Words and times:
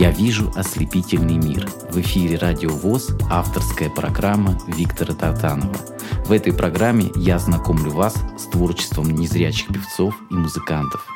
Я 0.00 0.10
вижу 0.12 0.50
ослепительный 0.56 1.36
мир. 1.36 1.68
В 1.90 2.00
эфире 2.00 2.38
Радио 2.38 2.70
ВОЗ 2.70 3.10
авторская 3.30 3.90
программа 3.90 4.58
Виктора 4.66 5.14
Татанова. 5.14 5.76
В 6.24 6.32
этой 6.32 6.54
программе 6.54 7.10
я 7.16 7.38
знакомлю 7.38 7.90
вас 7.90 8.14
с 8.38 8.44
творчеством 8.44 9.10
незрячих 9.10 9.68
певцов 9.68 10.14
и 10.30 10.34
музыкантов. 10.34 11.06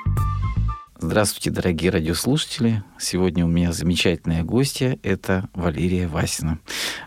Здравствуйте, 0.99 1.51
дорогие 1.51 1.91
радиослушатели. 1.91 2.83
Сегодня 2.99 3.47
у 3.47 3.49
меня 3.49 3.73
замечательная 3.73 4.43
гостья. 4.43 4.99
Это 5.03 5.49
Валерия 5.55 6.07
Васина. 6.07 6.59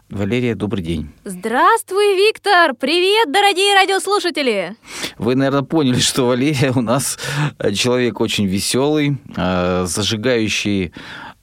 Валерия, 0.10 0.56
добрый 0.56 0.84
день. 0.84 1.12
Здравствуй, 1.26 2.16
Виктор! 2.16 2.74
Привет, 2.74 3.32
дорогие 3.32 3.76
радиослушатели! 3.76 4.76
Вы, 5.18 5.36
наверное, 5.36 5.64
поняли, 5.64 6.00
что 6.00 6.28
Валерия 6.28 6.72
у 6.76 6.82
нас 6.82 7.20
человек 7.76 8.20
очень 8.22 8.46
веселый, 8.46 9.18
э, 9.36 9.86
зажигающий 9.88 10.94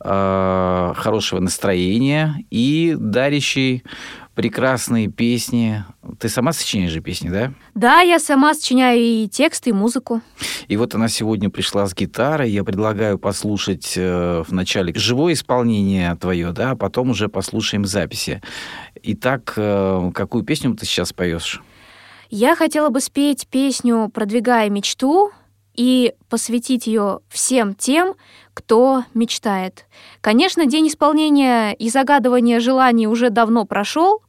хорошего 0.04 1.40
настроения 1.40 2.44
и 2.50 2.94
дарящий 2.98 3.82
прекрасные 4.34 5.08
песни. 5.08 5.84
Ты 6.18 6.28
сама 6.28 6.52
сочиняешь 6.52 6.90
же 6.90 7.00
песни, 7.00 7.28
да? 7.28 7.52
Да, 7.74 8.00
я 8.00 8.18
сама 8.18 8.54
сочиняю 8.54 9.00
и 9.00 9.28
тексты, 9.28 9.70
и 9.70 9.72
музыку. 9.72 10.20
И 10.68 10.76
вот 10.76 10.94
она 10.94 11.08
сегодня 11.08 11.50
пришла 11.50 11.86
с 11.86 11.94
гитарой. 11.94 12.50
Я 12.50 12.64
предлагаю 12.64 13.18
послушать 13.18 13.94
э, 13.96 14.42
вначале 14.46 14.92
живое 14.94 15.34
исполнение 15.34 16.14
твое, 16.16 16.52
да, 16.52 16.72
а 16.72 16.76
потом 16.76 17.10
уже 17.10 17.28
послушаем 17.28 17.84
записи. 17.84 18.42
Итак, 19.02 19.54
э, 19.56 20.10
какую 20.12 20.44
песню 20.44 20.74
ты 20.74 20.84
сейчас 20.84 21.12
поешь? 21.12 21.62
Я 22.30 22.56
хотела 22.56 22.88
бы 22.88 23.00
спеть 23.00 23.46
песню 23.48 24.10
«Продвигая 24.12 24.68
мечту» 24.68 25.30
и 25.74 26.14
посвятить 26.28 26.86
ее 26.86 27.20
всем 27.28 27.74
тем, 27.74 28.14
кто 28.54 29.04
мечтает. 29.14 29.86
Конечно, 30.20 30.66
день 30.66 30.88
исполнения 30.88 31.72
и 31.72 31.88
загадывания 31.88 32.60
желаний 32.60 33.06
уже 33.06 33.30
давно 33.30 33.64
прошел, 33.64 34.22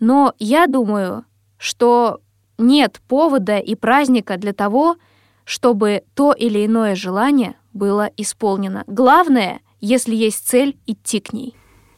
но 0.00 0.34
я 0.38 0.66
думаю, 0.66 1.24
что 1.58 2.20
нет 2.56 3.00
повода 3.08 3.58
и 3.58 3.74
праздника 3.74 4.36
для 4.36 4.52
того, 4.52 4.96
чтобы 5.44 6.02
то 6.14 6.32
или 6.32 6.66
иное 6.66 6.94
желание 6.94 7.54
было 7.72 8.10
исполнено. 8.16 8.84
Главное, 8.86 9.60
если 9.80 10.14
есть 10.14 10.46
цель, 10.46 10.76
идти 10.86 11.20
к 11.20 11.32
ней. 11.32 11.54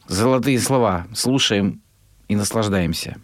Золотые 0.07 0.59
слова. 0.59 1.07
Слушаем 1.13 1.81
и 2.27 2.35
наслаждаемся. 2.35 3.17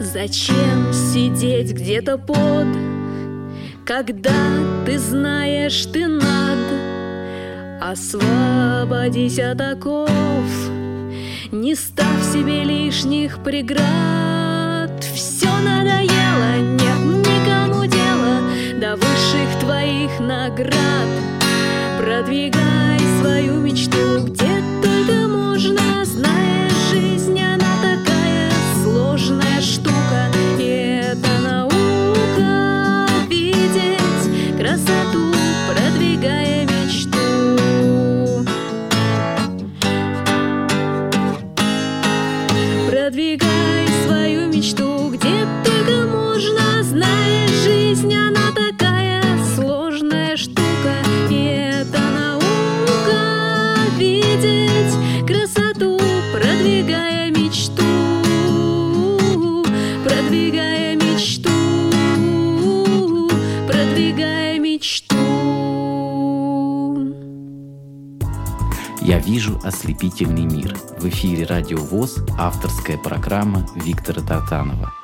Зачем 0.00 0.92
сидеть 0.92 1.72
где-то 1.72 2.18
под, 2.18 2.68
когда 3.84 4.30
ты 4.86 4.96
знаешь, 4.96 5.86
ты 5.86 6.06
над? 6.06 6.58
Освободись 7.80 9.40
от 9.40 9.60
оков, 9.60 10.48
не 11.50 11.74
ставь 11.74 12.22
себе 12.32 12.62
лишних 12.62 13.42
преград. 13.42 15.02
Все 15.14 15.48
надоело, 15.48 16.58
нет 16.58 17.26
никому 17.26 17.84
дела 17.86 18.40
до 18.80 18.94
высших 18.94 19.60
твоих 19.60 20.20
наград. 20.20 21.08
Продвигай 21.98 23.00
свою 23.20 23.54
мечту, 23.54 24.24
где 24.26 24.47
вижу 69.28 69.60
ослепительный 69.62 70.46
мир». 70.46 70.74
В 70.98 71.06
эфире 71.10 71.44
«Радио 71.44 71.76
ВОЗ» 71.76 72.24
авторская 72.38 72.96
программа 72.96 73.66
Виктора 73.74 74.22
Татанова. 74.22 74.94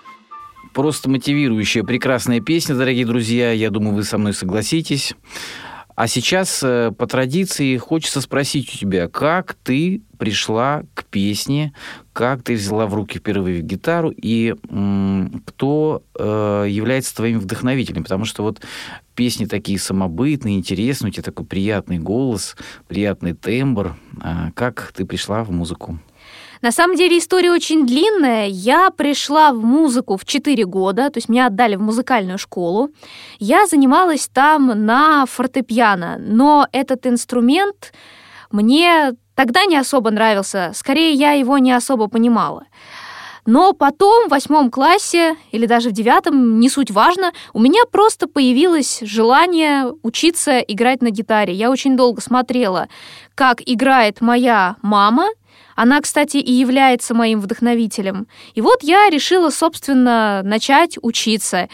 Просто 0.72 1.10
мотивирующая 1.10 1.84
прекрасная 1.84 2.40
песня, 2.40 2.74
дорогие 2.74 3.04
друзья. 3.04 3.52
Я 3.52 3.68
думаю, 3.68 3.94
вы 3.94 4.02
со 4.02 4.16
мной 4.16 4.32
согласитесь. 4.32 5.14
А 5.94 6.08
сейчас, 6.08 6.60
э, 6.64 6.90
по 6.90 7.06
традиции, 7.06 7.76
хочется 7.76 8.20
спросить 8.20 8.74
у 8.74 8.78
тебя, 8.78 9.08
как 9.08 9.54
ты 9.62 10.02
пришла 10.18 10.82
к 10.94 11.04
песне, 11.04 11.72
как 12.12 12.42
ты 12.42 12.54
взяла 12.54 12.86
в 12.86 12.94
руки 12.94 13.18
впервые 13.18 13.60
гитару 13.60 14.10
и 14.10 14.56
м, 14.68 15.42
кто 15.46 16.02
э, 16.18 16.66
является 16.68 17.14
твоим 17.14 17.38
вдохновителем? 17.38 18.02
Потому 18.02 18.24
что 18.24 18.42
вот 18.42 18.60
песни 19.14 19.46
такие 19.46 19.78
самобытные, 19.78 20.56
интересные, 20.56 21.10
у 21.10 21.12
тебя 21.12 21.22
такой 21.22 21.46
приятный 21.46 21.98
голос, 21.98 22.56
приятный 22.88 23.34
тембр. 23.34 23.96
А 24.20 24.50
как 24.52 24.92
ты 24.94 25.04
пришла 25.04 25.44
в 25.44 25.50
музыку? 25.50 25.98
На 26.62 26.72
самом 26.72 26.96
деле 26.96 27.18
история 27.18 27.50
очень 27.50 27.86
длинная. 27.86 28.46
Я 28.46 28.90
пришла 28.90 29.52
в 29.52 29.62
музыку 29.62 30.16
в 30.16 30.24
4 30.24 30.64
года, 30.64 31.10
то 31.10 31.18
есть 31.18 31.28
меня 31.28 31.48
отдали 31.48 31.76
в 31.76 31.82
музыкальную 31.82 32.38
школу. 32.38 32.88
Я 33.38 33.66
занималась 33.66 34.28
там 34.32 34.86
на 34.86 35.26
фортепиано, 35.26 36.16
но 36.18 36.66
этот 36.72 37.06
инструмент 37.06 37.92
мне 38.50 39.12
тогда 39.34 39.66
не 39.66 39.76
особо 39.76 40.10
нравился, 40.10 40.72
скорее 40.74 41.12
я 41.12 41.32
его 41.32 41.58
не 41.58 41.72
особо 41.72 42.08
понимала. 42.08 42.64
Но 43.46 43.74
потом 43.74 44.26
в 44.26 44.30
восьмом 44.30 44.70
классе 44.70 45.36
или 45.52 45.66
даже 45.66 45.90
в 45.90 45.92
девятом, 45.92 46.58
не 46.60 46.70
суть 46.70 46.90
важно, 46.90 47.32
у 47.52 47.60
меня 47.60 47.84
просто 47.90 48.26
появилось 48.26 49.00
желание 49.02 49.92
учиться 50.02 50.60
играть 50.60 51.02
на 51.02 51.10
гитаре. 51.10 51.52
Я 51.52 51.70
очень 51.70 51.96
долго 51.96 52.22
смотрела, 52.22 52.88
как 53.34 53.60
играет 53.64 54.22
моя 54.22 54.76
мама. 54.80 55.28
Она, 55.76 56.00
кстати, 56.00 56.38
и 56.38 56.52
является 56.52 57.14
моим 57.14 57.40
вдохновителем. 57.40 58.28
И 58.54 58.60
вот 58.60 58.82
я 58.82 59.10
решила, 59.10 59.50
собственно, 59.50 60.40
начать 60.42 60.96
учиться. 61.02 61.68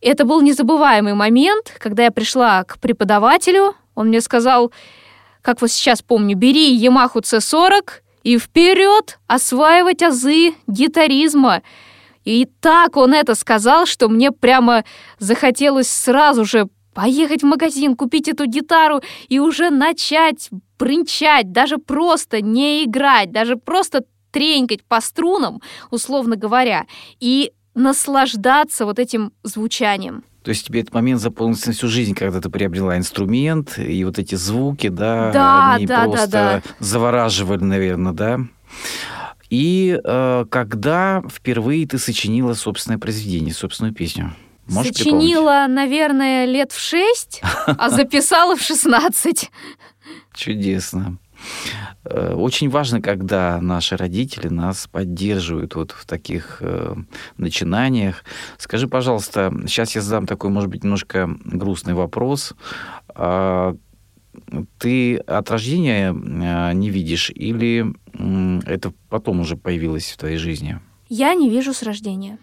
Это 0.00 0.24
был 0.24 0.42
незабываемый 0.42 1.14
момент, 1.14 1.74
когда 1.78 2.04
я 2.04 2.10
пришла 2.12 2.62
к 2.64 2.78
преподавателю. 2.78 3.74
Он 3.94 4.08
мне 4.08 4.20
сказал, 4.20 4.70
как 5.42 5.60
вот 5.60 5.70
сейчас 5.70 6.02
помню, 6.02 6.36
бери 6.36 6.78
Yamaha 6.78 7.14
C40 7.14 8.02
и 8.28 8.36
вперед 8.36 9.18
осваивать 9.26 10.02
азы 10.02 10.52
гитаризма. 10.66 11.62
И 12.24 12.46
так 12.60 12.98
он 12.98 13.14
это 13.14 13.34
сказал, 13.34 13.86
что 13.86 14.10
мне 14.10 14.32
прямо 14.32 14.84
захотелось 15.18 15.88
сразу 15.88 16.44
же 16.44 16.68
поехать 16.92 17.42
в 17.42 17.46
магазин, 17.46 17.96
купить 17.96 18.28
эту 18.28 18.44
гитару 18.44 19.00
и 19.28 19.38
уже 19.38 19.70
начать 19.70 20.50
брынчать, 20.78 21.52
даже 21.52 21.78
просто 21.78 22.42
не 22.42 22.84
играть, 22.84 23.32
даже 23.32 23.56
просто 23.56 24.04
тренькать 24.30 24.84
по 24.84 25.00
струнам, 25.00 25.62
условно 25.90 26.36
говоря, 26.36 26.84
и 27.20 27.52
наслаждаться 27.74 28.84
вот 28.84 28.98
этим 28.98 29.32
звучанием. 29.42 30.22
То 30.48 30.52
есть 30.52 30.64
тебе 30.66 30.80
этот 30.80 30.94
момент 30.94 31.20
запомнился 31.20 31.66
на 31.66 31.74
всю 31.74 31.88
жизнь, 31.88 32.14
когда 32.14 32.40
ты 32.40 32.48
приобрела 32.48 32.96
инструмент, 32.96 33.78
и 33.78 34.02
вот 34.02 34.18
эти 34.18 34.34
звуки, 34.34 34.88
да, 34.88 35.30
да 35.30 35.74
они 35.74 35.84
да, 35.84 36.04
просто 36.04 36.26
да, 36.26 36.54
да. 36.54 36.62
завораживали, 36.78 37.62
наверное, 37.62 38.12
да? 38.14 38.40
И 39.50 40.00
э, 40.02 40.46
когда 40.48 41.22
впервые 41.30 41.86
ты 41.86 41.98
сочинила 41.98 42.54
собственное 42.54 42.96
произведение, 42.96 43.52
собственную 43.52 43.94
песню? 43.94 44.34
Можешь 44.66 44.96
Сочинила, 44.96 45.66
наверное, 45.68 46.46
лет 46.46 46.72
в 46.72 46.80
шесть, 46.80 47.42
а 47.66 47.90
записала 47.90 48.56
в 48.56 48.62
шестнадцать. 48.62 49.50
Чудесно. 50.34 51.18
Э, 52.04 52.34
очень 52.34 52.68
важно, 52.68 53.00
когда 53.00 53.60
наши 53.60 53.96
родители 53.96 54.48
нас 54.48 54.86
поддерживают 54.86 55.74
вот 55.74 55.92
в 55.92 56.06
таких 56.06 56.58
э, 56.60 56.94
начинаниях. 57.36 58.24
Скажи, 58.56 58.88
пожалуйста, 58.88 59.52
сейчас 59.66 59.94
я 59.94 60.00
задам 60.00 60.26
такой, 60.26 60.50
может 60.50 60.70
быть, 60.70 60.84
немножко 60.84 61.28
грустный 61.44 61.94
вопрос. 61.94 62.54
А, 63.08 63.76
ты 64.78 65.16
от 65.16 65.50
рождения 65.50 66.12
э, 66.12 66.72
не 66.72 66.90
видишь 66.90 67.30
или 67.30 67.94
это 68.66 68.92
потом 69.08 69.40
уже 69.40 69.56
появилось 69.56 70.10
в 70.10 70.16
твоей 70.16 70.38
жизни? 70.38 70.80
Я 71.08 71.34
не 71.34 71.48
вижу 71.48 71.72
с 71.72 71.82
рождения. 71.82 72.38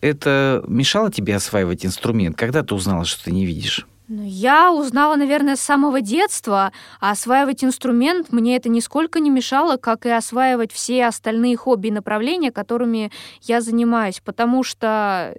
Это 0.00 0.62
мешало 0.68 1.10
тебе 1.10 1.34
осваивать 1.34 1.86
инструмент? 1.86 2.36
Когда 2.36 2.62
ты 2.62 2.74
узнала, 2.74 3.04
что 3.04 3.24
ты 3.24 3.32
не 3.32 3.46
видишь? 3.46 3.86
Ну, 4.06 4.22
я 4.22 4.70
узнала, 4.70 5.16
наверное, 5.16 5.56
с 5.56 5.60
самого 5.60 6.02
детства, 6.02 6.72
а 7.00 7.12
осваивать 7.12 7.64
инструмент 7.64 8.32
мне 8.32 8.56
это 8.56 8.68
нисколько 8.68 9.18
не 9.18 9.30
мешало, 9.30 9.78
как 9.78 10.04
и 10.04 10.10
осваивать 10.10 10.72
все 10.72 11.06
остальные 11.06 11.56
хобби 11.56 11.88
и 11.88 11.90
направления, 11.90 12.52
которыми 12.52 13.10
я 13.40 13.62
занимаюсь, 13.62 14.20
потому 14.22 14.62
что 14.62 15.34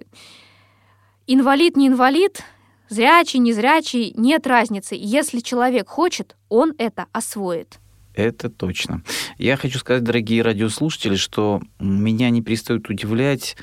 инвалид 1.28 1.76
не 1.76 1.86
инвалид, 1.86 2.42
зрячий, 2.88 3.38
незрячий, 3.38 4.12
нет 4.16 4.48
разницы. 4.48 4.96
Если 4.98 5.38
человек 5.38 5.88
хочет, 5.88 6.34
он 6.48 6.74
это 6.78 7.06
освоит. 7.12 7.78
Это 8.14 8.50
точно. 8.50 9.02
Я 9.38 9.56
хочу 9.56 9.78
сказать, 9.78 10.02
дорогие 10.02 10.42
радиослушатели, 10.42 11.14
что 11.14 11.60
меня 11.78 12.30
не 12.30 12.42
перестают 12.42 12.88
удивлять 12.88 13.56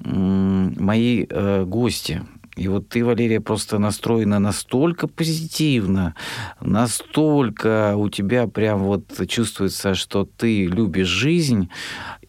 мои 0.00 1.24
э, 1.30 1.64
гости, 1.64 2.22
и 2.56 2.68
вот 2.68 2.88
ты, 2.88 3.04
Валерия, 3.04 3.40
просто 3.40 3.78
настроена 3.78 4.38
настолько 4.38 5.08
позитивно, 5.08 6.14
настолько 6.60 7.96
у 7.96 8.08
тебя 8.08 8.46
прям 8.46 8.84
вот 8.84 9.04
чувствуется, 9.28 9.94
что 9.94 10.24
ты 10.24 10.66
любишь 10.66 11.08
жизнь, 11.08 11.68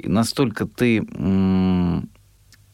настолько 0.04 0.66
ты 0.66 1.04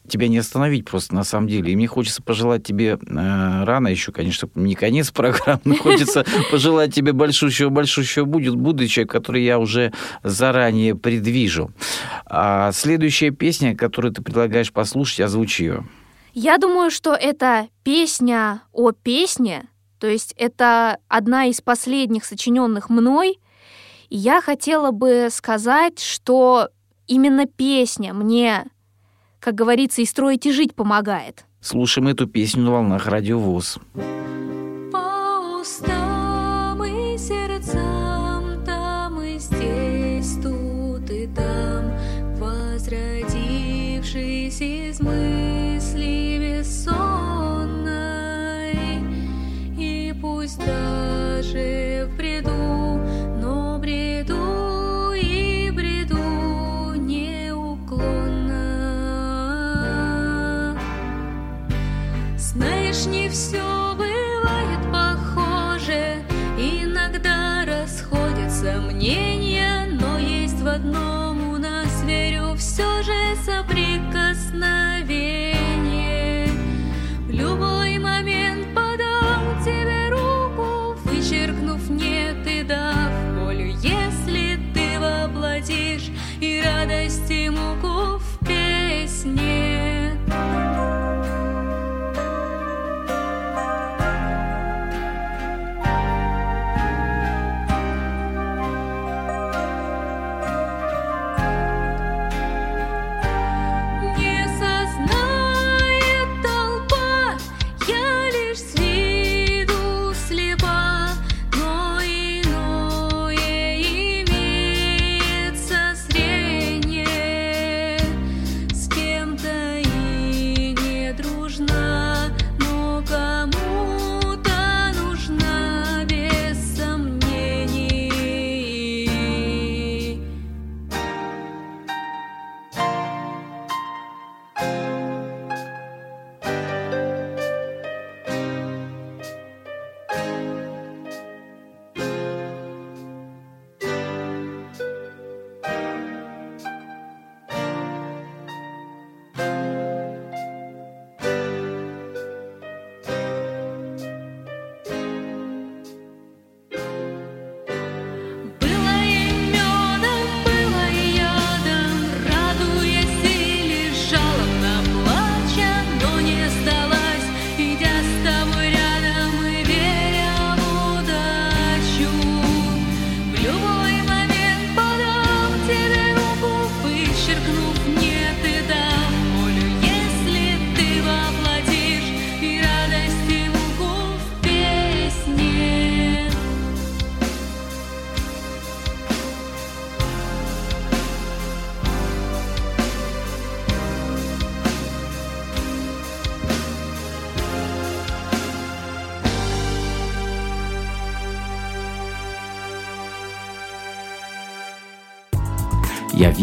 тебя 0.08 0.28
не 0.28 0.38
остановить 0.38 0.84
просто 0.84 1.14
на 1.14 1.24
самом 1.24 1.48
деле. 1.48 1.72
И 1.72 1.76
мне 1.76 1.86
хочется 1.86 2.22
пожелать 2.22 2.64
тебе 2.64 2.98
э, 3.00 3.64
рано 3.64 3.88
еще, 3.88 4.12
конечно, 4.12 4.48
не 4.54 4.74
конец 4.74 5.10
программы, 5.10 5.60
но 5.64 5.76
хочется 5.78 6.24
пожелать 6.50 6.94
тебе 6.94 7.12
большущего-большущего 7.12 8.24
будет 8.24 8.54
будущего, 8.54 9.06
который 9.06 9.42
я 9.42 9.58
уже 9.58 9.92
заранее 10.22 10.94
предвижу. 10.94 11.70
А 12.26 12.72
следующая 12.72 13.30
песня, 13.30 13.74
которую 13.74 14.12
ты 14.12 14.22
предлагаешь 14.22 14.72
послушать, 14.72 15.20
озвучи 15.20 15.62
ее. 15.62 15.84
Я 16.34 16.56
думаю, 16.56 16.90
что 16.90 17.14
это 17.14 17.68
песня 17.84 18.62
о 18.72 18.92
песне, 18.92 19.68
то 19.98 20.06
есть 20.06 20.32
это 20.38 20.96
одна 21.08 21.44
из 21.44 21.60
последних 21.60 22.24
сочиненных 22.24 22.88
мной. 22.88 23.38
И 24.08 24.16
я 24.16 24.40
хотела 24.40 24.92
бы 24.92 25.28
сказать, 25.30 25.98
что 25.98 26.70
именно 27.06 27.44
песня 27.46 28.14
мне, 28.14 28.64
как 29.40 29.54
говорится, 29.54 30.00
и 30.00 30.06
строить, 30.06 30.46
и 30.46 30.52
жить 30.52 30.74
помогает. 30.74 31.44
Слушаем 31.60 32.08
эту 32.08 32.26
песню 32.26 32.62
на 32.62 32.70
волнах 32.72 33.06
Радио 33.06 33.38
ВОЗ. 33.38 33.78
По 34.90 35.58
устам 35.60 36.82
и 36.82 37.18
сердцам, 37.18 38.64
там 38.64 39.20
и 39.20 39.38
здесь, 39.38 40.36
тут 40.42 41.10
и 41.10 41.28
там, 41.28 41.92
возродившись 42.38 44.60
из 44.60 45.00
мысли, 45.00 45.41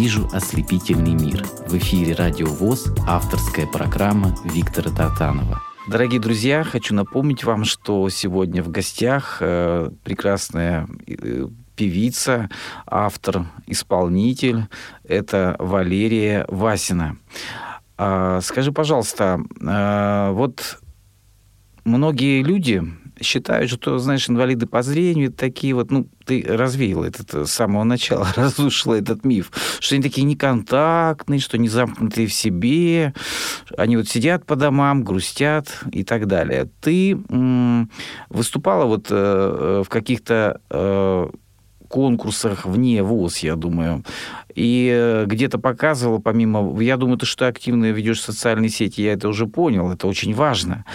вижу 0.09 0.27
ослепительный 0.33 1.13
мир». 1.13 1.45
В 1.67 1.77
эфире 1.77 2.15
«Радио 2.15 2.47
ВОЗ» 2.47 2.91
авторская 3.05 3.67
программа 3.67 4.35
Виктора 4.43 4.89
Татанова. 4.89 5.61
Дорогие 5.87 6.19
друзья, 6.19 6.63
хочу 6.63 6.95
напомнить 6.95 7.43
вам, 7.43 7.63
что 7.63 8.09
сегодня 8.09 8.63
в 8.63 8.69
гостях 8.69 9.37
э, 9.39 9.91
прекрасная 10.03 10.87
э, 11.05 11.47
певица, 11.75 12.49
автор, 12.87 13.45
исполнитель. 13.67 14.65
Это 15.03 15.55
Валерия 15.59 16.43
Васина. 16.47 17.17
А, 17.95 18.41
скажи, 18.41 18.71
пожалуйста, 18.71 19.39
а, 19.63 20.31
вот 20.31 20.79
многие 21.83 22.41
люди 22.41 22.83
считают, 23.21 23.69
что, 23.71 23.97
знаешь, 23.99 24.29
инвалиды 24.29 24.65
по 24.65 24.81
зрению 24.81 25.31
такие 25.31 25.73
вот, 25.73 25.91
ну, 25.91 26.07
ты 26.25 26.45
развеял 26.47 27.03
этот 27.03 27.47
с 27.47 27.51
самого 27.51 27.83
начала, 27.83 28.27
разрушила 28.35 28.95
этот 28.95 29.25
миф, 29.25 29.51
что 29.79 29.95
они 29.95 30.03
такие 30.03 30.23
неконтактные, 30.23 31.39
что 31.39 31.57
не 31.57 31.69
замкнутые 31.69 32.27
в 32.27 32.33
себе, 32.33 33.13
они 33.77 33.97
вот 33.97 34.07
сидят 34.07 34.45
по 34.45 34.55
домам, 34.55 35.03
грустят 35.03 35.67
и 35.91 36.03
так 36.03 36.27
далее. 36.27 36.69
Ты 36.81 37.11
м- 37.29 37.89
выступала 38.29 38.85
вот 38.85 39.07
э, 39.09 39.83
в 39.85 39.89
каких-то 39.89 40.61
э, 40.69 41.29
конкурсах 41.89 42.65
вне 42.65 43.03
ВУЗ, 43.03 43.39
я 43.39 43.55
думаю. 43.55 44.03
И 44.55 44.89
э, 44.93 45.25
где-то 45.25 45.57
показывал, 45.59 46.19
помимо... 46.19 46.81
Я 46.81 46.97
думаю, 46.97 47.17
ты 47.17 47.25
что 47.25 47.47
активно 47.47 47.91
ведешь 47.91 48.21
социальные 48.21 48.69
сети, 48.69 49.01
я 49.01 49.13
это 49.13 49.27
уже 49.27 49.47
понял, 49.47 49.91
это 49.91 50.07
очень 50.07 50.33
важно. 50.33 50.85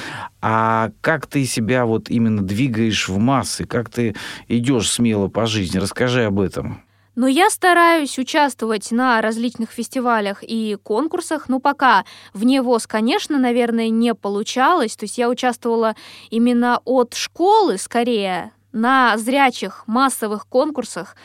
А 0.40 0.90
как 1.00 1.26
ты 1.26 1.44
себя 1.44 1.84
вот 1.84 2.08
именно 2.08 2.42
двигаешь 2.42 3.08
в 3.08 3.18
массы, 3.18 3.64
как 3.64 3.90
ты 3.90 4.14
идешь 4.48 4.90
смело 4.90 5.28
по 5.28 5.46
жизни? 5.46 5.78
Расскажи 5.78 6.24
об 6.24 6.40
этом. 6.40 6.80
Но 7.16 7.28
я 7.28 7.48
стараюсь 7.48 8.18
участвовать 8.18 8.90
на 8.90 9.20
различных 9.20 9.70
фестивалях 9.70 10.42
и 10.42 10.76
конкурсах, 10.82 11.48
но 11.48 11.60
пока 11.60 12.04
вне 12.32 12.60
ВОЗ, 12.60 12.88
конечно, 12.88 13.38
наверное, 13.38 13.88
не 13.88 14.14
получалось. 14.14 14.96
То 14.96 15.04
есть 15.04 15.16
я 15.16 15.28
участвовала 15.28 15.94
именно 16.30 16.80
от 16.84 17.14
школы, 17.14 17.78
скорее, 17.78 18.50
на 18.74 19.16
зрячих 19.16 19.84
массовых 19.86 20.46
конкурсах 20.46 21.16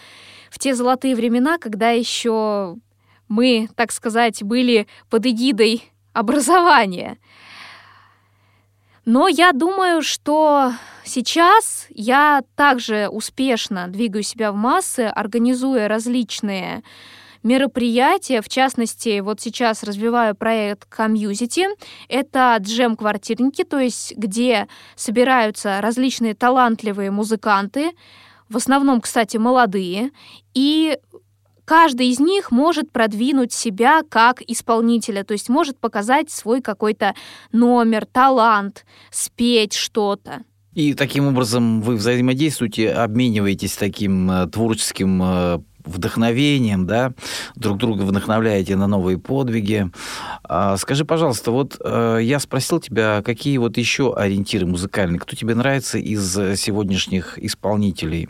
в 0.50 0.60
те 0.60 0.74
золотые 0.76 1.16
времена, 1.16 1.58
когда 1.58 1.90
еще 1.90 2.78
мы, 3.28 3.70
так 3.76 3.92
сказать, 3.92 4.44
были 4.44 4.88
под 5.10 5.26
эгидой 5.26 5.92
образования. 6.14 7.18
Но 9.06 9.28
я 9.28 9.52
думаю, 9.52 10.04
что 10.04 10.74
сейчас 11.04 11.88
я 11.90 12.44
также 12.56 13.08
успешно 13.10 13.88
двигаю 13.88 14.24
себя 14.24 14.52
в 14.52 14.56
массы, 14.56 15.02
организуя 15.02 15.88
различные 15.88 16.84
мероприятия. 17.44 18.42
В 18.42 18.50
частности, 18.50 19.20
вот 19.20 19.42
сейчас 19.42 19.84
развиваю 19.84 20.36
проект 20.36 20.88
Community. 20.90 21.66
Это 22.08 22.58
джем-квартирники, 22.60 23.64
то 23.64 23.80
есть 23.80 24.16
где 24.18 24.68
собираются 24.96 25.82
различные 25.82 26.34
талантливые 26.34 27.12
музыканты, 27.12 27.92
в 28.50 28.58
основном, 28.58 29.00
кстати, 29.00 29.38
молодые, 29.38 30.12
и 30.54 30.98
каждый 31.66 32.08
из 32.08 32.20
них 32.20 32.50
может 32.52 32.92
продвинуть 32.92 33.54
себя 33.54 34.02
как 34.10 34.42
исполнителя, 34.42 35.24
то 35.24 35.34
есть 35.34 35.50
может 35.50 35.78
показать 35.78 36.32
свой 36.32 36.62
какой-то 36.62 37.14
номер, 37.52 38.08
талант, 38.08 38.86
спеть 39.12 39.74
что-то. 39.74 40.44
И 40.74 40.94
таким 40.94 41.28
образом 41.28 41.82
вы 41.82 41.96
взаимодействуете, 41.96 42.92
обмениваетесь 42.92 43.76
таким 43.76 44.32
э, 44.32 44.48
творческим 44.48 45.22
э, 45.22 45.60
вдохновением, 45.86 46.86
да, 46.86 47.14
друг 47.56 47.78
друга 47.78 48.04
вдохновляете 48.04 48.76
на 48.76 48.88
новые 48.88 49.18
подвиги. 49.18 49.90
А, 50.44 50.78
скажи, 50.78 51.06
пожалуйста, 51.06 51.52
вот 51.52 51.78
э, 51.84 52.20
я 52.22 52.40
спросил 52.40 52.80
тебя, 52.80 53.22
какие 53.24 53.58
вот 53.58 53.78
еще 53.78 54.14
ориентиры 54.14 54.66
музыкальные, 54.66 55.20
кто 55.20 55.36
тебе 55.36 55.56
нравится 55.56 55.98
из 55.98 56.34
сегодняшних 56.60 57.38
исполнителей? 57.38 58.30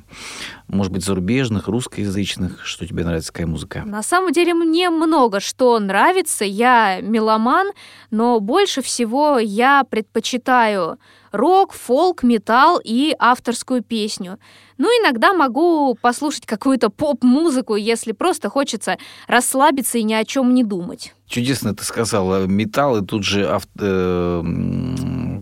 Может 0.69 0.93
быть, 0.93 1.03
зарубежных, 1.03 1.67
русскоязычных? 1.67 2.63
Что 2.63 2.85
тебе 2.85 3.03
нравится, 3.03 3.33
какая 3.33 3.47
музыка? 3.47 3.81
На 3.85 4.03
самом 4.03 4.31
деле 4.31 4.53
мне 4.53 4.91
много 4.91 5.39
что 5.39 5.79
нравится. 5.79 6.45
Я 6.45 6.99
меломан, 7.01 7.71
но 8.11 8.39
больше 8.39 8.83
всего 8.83 9.39
я 9.39 9.83
предпочитаю 9.83 10.99
рок, 11.31 11.73
фолк, 11.73 12.21
металл 12.21 12.79
и 12.83 13.15
авторскую 13.17 13.81
песню. 13.81 14.38
Ну, 14.77 14.88
иногда 15.01 15.33
могу 15.33 15.97
послушать 15.99 16.45
какую-то 16.45 16.91
поп-музыку, 16.91 17.75
если 17.75 18.11
просто 18.11 18.49
хочется 18.49 18.99
расслабиться 19.27 19.97
и 19.97 20.03
ни 20.03 20.13
о 20.13 20.23
чем 20.23 20.53
не 20.53 20.63
думать. 20.63 21.15
Чудесно 21.29 21.75
ты 21.75 21.83
сказала 21.83 22.48
металл, 22.48 22.98
и 22.98 23.05
тут 23.05 23.24
же 23.24 23.48
ав... 23.48 23.63
э, 23.79 24.43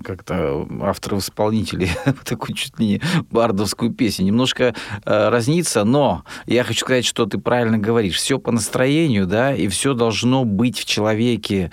как-то 0.04 0.68
авторов-исполнителей 0.82 1.90
такую 2.26 2.58
чуть 2.58 2.78
ли 2.78 2.88
не 2.88 3.02
бардовскую 3.32 3.94
песню. 3.94 4.26
Немножко 4.26 4.76
э, 5.06 5.30
разнится, 5.30 5.86
но 5.86 6.26
я 6.46 6.66
хочу 6.66 6.82
сказать, 6.82 7.06
что 7.06 7.26
ты 7.26 7.38
правильно 7.38 7.78
говоришь. 7.78 8.18
Все 8.18 8.38
по 8.38 8.52
настроению, 8.52 9.28
да, 9.28 9.56
и 9.56 9.70
все 9.70 9.94
должно 9.94 10.44
быть 10.44 10.78
в 10.78 10.84
человеке, 10.84 11.72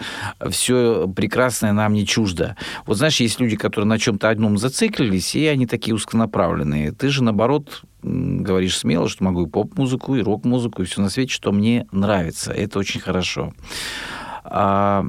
все 0.49 1.09
прекрасное 1.09 1.73
нам 1.73 1.92
не 1.92 2.06
чуждо. 2.06 2.56
Вот 2.87 2.99
знаешь, 2.99 3.18
есть 3.18 3.40
люди, 3.40 3.56
которые 3.56 3.88
на 3.88 3.99
чем-то 3.99 4.30
одном 4.30 4.59
зациклились, 4.59 5.35
и 5.35 5.44
они 5.47 5.66
такие 5.66 5.92
узконаправленные. 5.92 6.92
Ты 6.92 7.09
же, 7.09 7.25
наоборот, 7.25 7.83
говоришь 8.04 8.78
смело, 8.78 9.08
что 9.08 9.25
могу 9.25 9.46
и 9.46 9.49
поп-музыку, 9.49 10.14
и 10.14 10.23
рок-музыку, 10.23 10.82
и 10.82 10.84
все 10.84 11.00
на 11.00 11.08
свете, 11.08 11.32
что 11.32 11.52
мне 11.52 11.87
нравится. 11.90 12.52
Это 12.52 12.78
очень 12.78 13.00
хорошо. 13.00 13.52
А, 14.44 15.06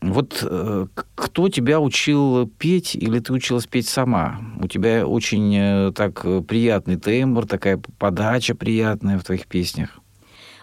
вот 0.00 0.44
э, 0.44 0.86
кто 1.14 1.48
тебя 1.48 1.80
учил 1.80 2.48
петь, 2.58 2.96
или 2.96 3.20
ты 3.20 3.32
училась 3.32 3.66
петь 3.66 3.88
сама? 3.88 4.40
У 4.60 4.66
тебя 4.66 5.06
очень 5.06 5.54
э, 5.56 5.92
так 5.94 6.22
приятный 6.48 6.96
тембр, 6.96 7.46
такая 7.46 7.80
подача 7.98 8.56
приятная 8.56 9.18
в 9.18 9.24
твоих 9.24 9.46
песнях. 9.46 10.00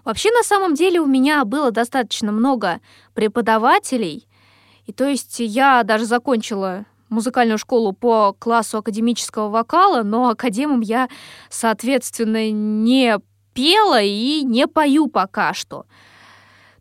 Вообще, 0.04 0.30
на 0.32 0.44
самом 0.44 0.76
деле, 0.76 1.00
у 1.00 1.06
меня 1.06 1.46
было 1.46 1.72
достаточно 1.72 2.32
много 2.32 2.82
преподавателей. 3.14 4.28
И 4.86 4.92
то 4.92 5.08
есть 5.08 5.40
я 5.40 5.84
даже 5.84 6.06
закончила 6.06 6.86
музыкальную 7.10 7.58
школу 7.58 7.94
по 7.94 8.34
классу 8.38 8.78
академического 8.78 9.50
вокала, 9.50 10.04
но 10.04 10.30
академом 10.30 10.82
я, 10.82 11.10
соответственно, 11.50 12.52
не 12.52 13.18
пела 13.54 14.02
и 14.02 14.44
не 14.44 14.68
пою 14.68 15.08
пока 15.08 15.54
что. 15.54 15.86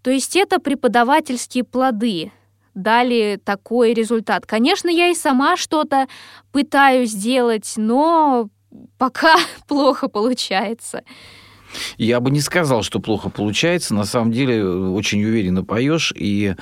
То 0.03 0.11
есть 0.11 0.37
это 0.37 0.61
преподавательские 0.61 1.65
плоды 1.65 2.33
дали 2.75 3.41
такой 3.45 3.93
результат. 3.93 4.47
Конечно, 4.47 4.89
я 4.89 5.09
и 5.09 5.15
сама 5.15 5.57
что-то 5.57 6.07
пытаюсь 6.53 7.11
сделать, 7.11 7.75
но 7.77 8.49
пока 8.99 9.37
плохо 9.67 10.09
получается. 10.09 11.03
Я 11.97 12.21
бы 12.21 12.31
не 12.31 12.41
сказал, 12.41 12.83
что 12.83 13.01
плохо 13.01 13.29
получается. 13.31 13.95
На 13.95 14.05
самом 14.05 14.33
деле 14.33 14.65
очень 14.67 15.25
уверенно 15.25 15.65
поешь, 15.65 16.13
и 16.17 16.55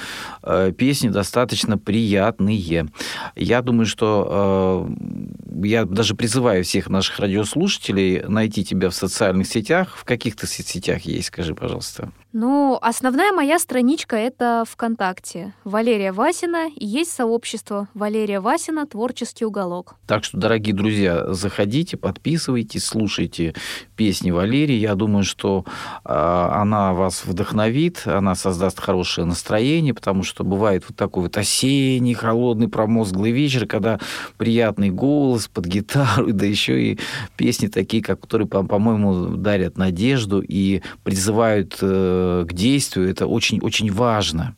э, 0.42 0.72
песни 0.76 1.08
достаточно 1.08 1.78
приятные. 1.78 2.88
Я 3.34 3.62
думаю, 3.62 3.86
что 3.86 4.88
э, 4.88 5.45
я 5.62 5.84
даже 5.84 6.14
призываю 6.14 6.64
всех 6.64 6.88
наших 6.88 7.18
радиослушателей 7.18 8.22
найти 8.22 8.64
тебя 8.64 8.90
в 8.90 8.94
социальных 8.94 9.46
сетях. 9.46 9.96
В 9.96 10.04
каких-то 10.04 10.46
соцсетях 10.46 11.02
есть, 11.02 11.28
скажи, 11.28 11.54
пожалуйста. 11.54 12.12
Ну, 12.32 12.78
основная 12.82 13.32
моя 13.32 13.58
страничка— 13.58 14.16
это 14.18 14.64
ВКонтакте. 14.68 15.54
Валерия 15.64 16.12
Васина, 16.12 16.68
и 16.68 16.84
есть 16.84 17.12
сообщество 17.12 17.88
Валерия 17.94 18.40
Васина 18.40 18.86
«Творческий 18.86 19.46
уголок». 19.46 19.94
Так 20.06 20.22
что, 20.22 20.36
дорогие 20.36 20.75
друзья, 20.75 21.32
заходите, 21.32 21.96
подписывайтесь, 21.96 22.84
слушайте 22.84 23.54
песни 23.96 24.32
Валерии. 24.32 24.76
Я 24.76 24.96
думаю, 24.96 25.25
что 25.25 25.64
э, 26.04 26.12
она 26.12 26.92
вас 26.92 27.25
вдохновит, 27.25 28.02
она 28.04 28.34
создаст 28.34 28.80
хорошее 28.80 29.26
настроение, 29.26 29.94
потому 29.94 30.22
что 30.22 30.44
бывает 30.44 30.84
вот 30.86 30.96
такой 30.96 31.22
вот 31.22 31.38
осенний, 31.38 32.12
холодный, 32.12 32.68
промозглый 32.68 33.32
вечер, 33.32 33.66
когда 33.66 33.98
приятный 34.36 34.90
голос 34.90 35.45
под 35.50 35.66
гитару, 35.66 36.26
да 36.32 36.46
еще 36.46 36.80
и 36.80 36.98
песни 37.36 37.68
такие, 37.68 38.02
как, 38.02 38.20
которые, 38.20 38.48
по-моему, 38.48 39.36
дарят 39.36 39.78
надежду 39.78 40.40
и 40.40 40.82
призывают 41.04 41.78
э, 41.80 42.44
к 42.48 42.52
действию, 42.52 43.08
это 43.10 43.26
очень-очень 43.26 43.92
важно. 43.92 44.56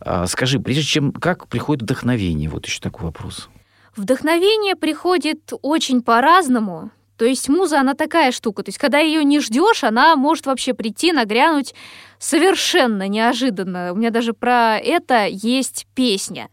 А, 0.00 0.26
скажи, 0.26 0.60
прежде 0.60 0.82
чем, 0.82 1.12
как 1.12 1.48
приходит 1.48 1.82
вдохновение? 1.82 2.48
Вот 2.48 2.66
еще 2.66 2.80
такой 2.80 3.04
вопрос. 3.04 3.48
Вдохновение 3.96 4.74
приходит 4.74 5.52
очень 5.62 6.02
по-разному. 6.02 6.90
То 7.16 7.24
есть 7.24 7.48
муза, 7.48 7.80
она 7.80 7.94
такая 7.94 8.32
штука. 8.32 8.62
То 8.64 8.70
есть 8.70 8.78
когда 8.78 8.98
ее 8.98 9.22
не 9.22 9.38
ждешь, 9.40 9.84
она 9.84 10.16
может 10.16 10.46
вообще 10.46 10.74
прийти, 10.74 11.12
нагрянуть 11.12 11.74
совершенно 12.18 13.06
неожиданно. 13.06 13.92
У 13.92 13.96
меня 13.96 14.10
даже 14.10 14.32
про 14.32 14.78
это 14.78 15.26
есть 15.26 15.86
песня. 15.94 16.48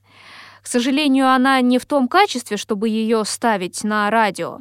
К 0.62 0.68
сожалению, 0.68 1.30
она 1.30 1.60
не 1.62 1.80
в 1.80 1.86
том 1.86 2.08
качестве, 2.08 2.58
чтобы 2.58 2.90
ее 2.90 3.24
ставить 3.26 3.84
на 3.84 4.10
радио. 4.10 4.60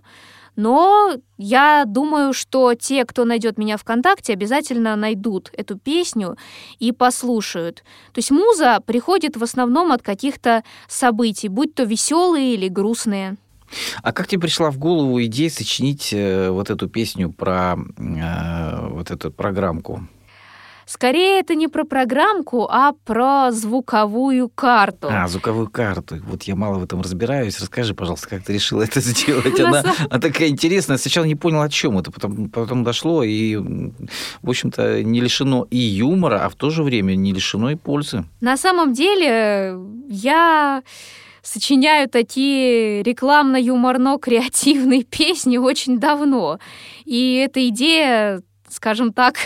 Но 0.57 1.15
я 1.39 1.85
думаю, 1.87 2.33
что 2.33 2.75
те, 2.75 3.05
кто 3.05 3.25
найдет 3.25 3.57
меня 3.57 3.77
ВКонтакте, 3.77 4.33
обязательно 4.33 4.97
найдут 4.97 5.51
эту 5.57 5.79
песню 5.79 6.37
и 6.79 6.93
послушают. 6.93 7.77
То 8.13 8.19
есть 8.19 8.31
муза 8.31 8.83
приходит 8.85 9.37
в 9.37 9.43
основном 9.43 9.93
от 9.93 10.03
каких-то 10.03 10.63
событий, 10.89 11.49
будь 11.49 11.75
то 11.75 11.85
веселые 11.85 12.55
или 12.55 12.69
грустные. 12.69 13.37
А 14.03 14.13
как 14.13 14.27
тебе 14.27 14.43
пришла 14.43 14.71
в 14.71 14.79
голову 14.79 15.23
идея 15.23 15.49
сочинить 15.49 16.13
э, 16.13 16.51
вот 16.51 16.71
эту 16.71 16.89
песню 16.89 17.31
про 17.31 17.77
э, 17.77 18.89
вот 18.89 19.11
эту 19.11 19.31
программку? 19.31 20.07
Скорее, 20.91 21.39
это 21.39 21.55
не 21.55 21.69
про 21.69 21.85
программку, 21.85 22.67
а 22.69 22.95
про 23.05 23.53
звуковую 23.53 24.49
карту. 24.49 25.07
А, 25.09 25.29
звуковую 25.29 25.71
карту. 25.71 26.17
Вот 26.27 26.43
я 26.43 26.57
мало 26.57 26.81
в 26.81 26.83
этом 26.83 27.01
разбираюсь. 27.01 27.61
Расскажи, 27.61 27.95
пожалуйста, 27.95 28.29
как 28.29 28.43
ты 28.43 28.55
решила 28.55 28.83
это 28.83 29.01
сделать? 29.01 29.61
Она, 29.61 29.85
она 30.11 30.21
такая 30.21 30.49
интересная. 30.49 30.99
Сначала 30.99 31.27
не 31.27 31.37
понял, 31.37 31.63
о 31.63 31.69
чем 31.69 31.97
это, 31.97 32.11
потом, 32.11 32.49
потом 32.49 32.83
дошло, 32.83 33.23
и, 33.23 33.55
в 33.55 34.51
общем-то, 34.51 35.05
не 35.05 35.21
лишено 35.21 35.65
и 35.71 35.79
юмора, 35.79 36.45
а 36.45 36.49
в 36.49 36.57
то 36.57 36.71
же 36.71 36.83
время 36.83 37.15
не 37.15 37.33
лишено 37.33 37.71
и 37.71 37.77
пользы. 37.77 38.25
На 38.41 38.57
самом 38.57 38.93
деле, 38.93 39.79
я 40.09 40.83
сочиняю 41.41 42.09
такие 42.09 43.05
рекламно-юморно-креативные 43.05 45.05
песни 45.09 45.57
очень 45.57 46.01
давно. 46.01 46.59
И 47.05 47.35
эта 47.35 47.69
идея, 47.69 48.43
скажем 48.69 49.13
так, 49.13 49.37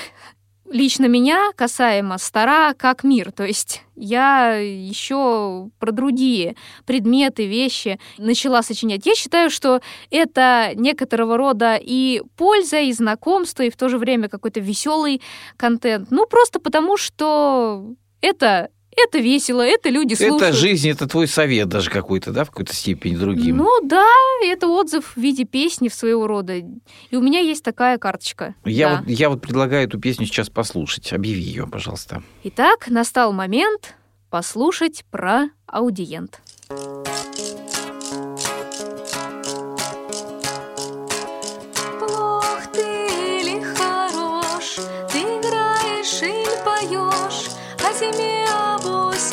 лично 0.71 1.07
меня 1.07 1.51
касаемо 1.55 2.19
стара 2.19 2.75
как 2.75 3.05
мир. 3.05 3.33
То 3.33 3.45
есть 3.45 3.83
я 3.95 4.55
еще 4.55 5.71
про 5.79 5.93
другие 5.93 6.57
предметы, 6.87 7.47
вещи 7.47 7.99
начала 8.19 8.63
сочинять. 8.63 9.07
Я 9.07 9.15
считаю, 9.15 9.51
что 9.51 9.81
это 10.11 10.73
некоторого 10.75 11.37
рода 11.37 11.79
и 11.81 12.23
польза, 12.37 12.81
и 12.81 12.93
знакомство, 12.93 13.63
и 13.63 13.71
в 13.71 13.77
то 13.77 13.89
же 13.89 13.99
время 13.99 14.29
какой-то 14.29 14.61
веселый 14.61 15.23
контент. 15.57 16.11
Ну, 16.11 16.27
просто 16.27 16.61
потому, 16.61 16.97
что 16.97 17.95
это 18.21 18.71
это 18.97 19.19
весело, 19.19 19.63
это 19.63 19.89
люди 19.89 20.15
слушают. 20.15 20.43
Это 20.43 20.53
жизнь, 20.53 20.89
это 20.89 21.07
твой 21.07 21.27
совет 21.27 21.69
даже 21.69 21.91
какой-то, 21.91 22.33
да, 22.33 22.45
в 22.45 22.51
какой-то 22.51 22.75
степени 22.75 23.17
другим. 23.17 23.59
Ну 23.59 23.81
да, 23.83 24.07
это 24.43 24.69
отзыв 24.69 25.13
в 25.17 25.21
виде 25.21 25.45
песни 25.45 25.89
в 25.89 25.95
своего 25.95 26.27
рода. 26.27 26.55
И 26.55 27.17
у 27.17 27.21
меня 27.21 27.41
есть 27.41 27.65
такая 27.65 27.99
карточка. 27.99 28.55
Я, 28.65 28.89
да. 28.89 29.01
вот, 29.01 29.09
я 29.09 29.29
вот 29.31 29.41
предлагаю 29.41 29.87
эту 29.87 29.99
песню 29.99 30.27
сейчас 30.27 30.51
послушать. 30.51 31.13
Объяви 31.13 31.43
ее, 31.43 31.67
пожалуйста. 31.67 32.23
Итак, 32.45 32.89
настал 32.89 33.33
момент 33.33 33.95
послушать 34.31 35.05
про 35.11 35.49
аудиент. 35.67 36.41
Плох 36.69 37.04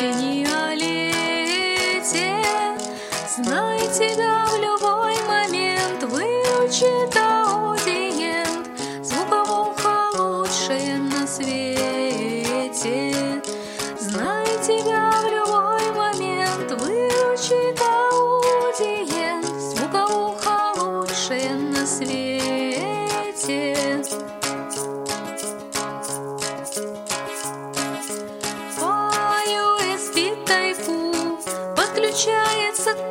об 0.02 0.10
осени, 0.10 0.31
подключается 32.12 32.92
к 32.92 33.10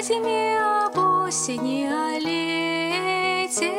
о 0.00 0.02
зиме, 0.02 0.58
об 0.86 0.96
осени, 0.98 1.84
о 1.84 2.18
лете. 2.18 3.72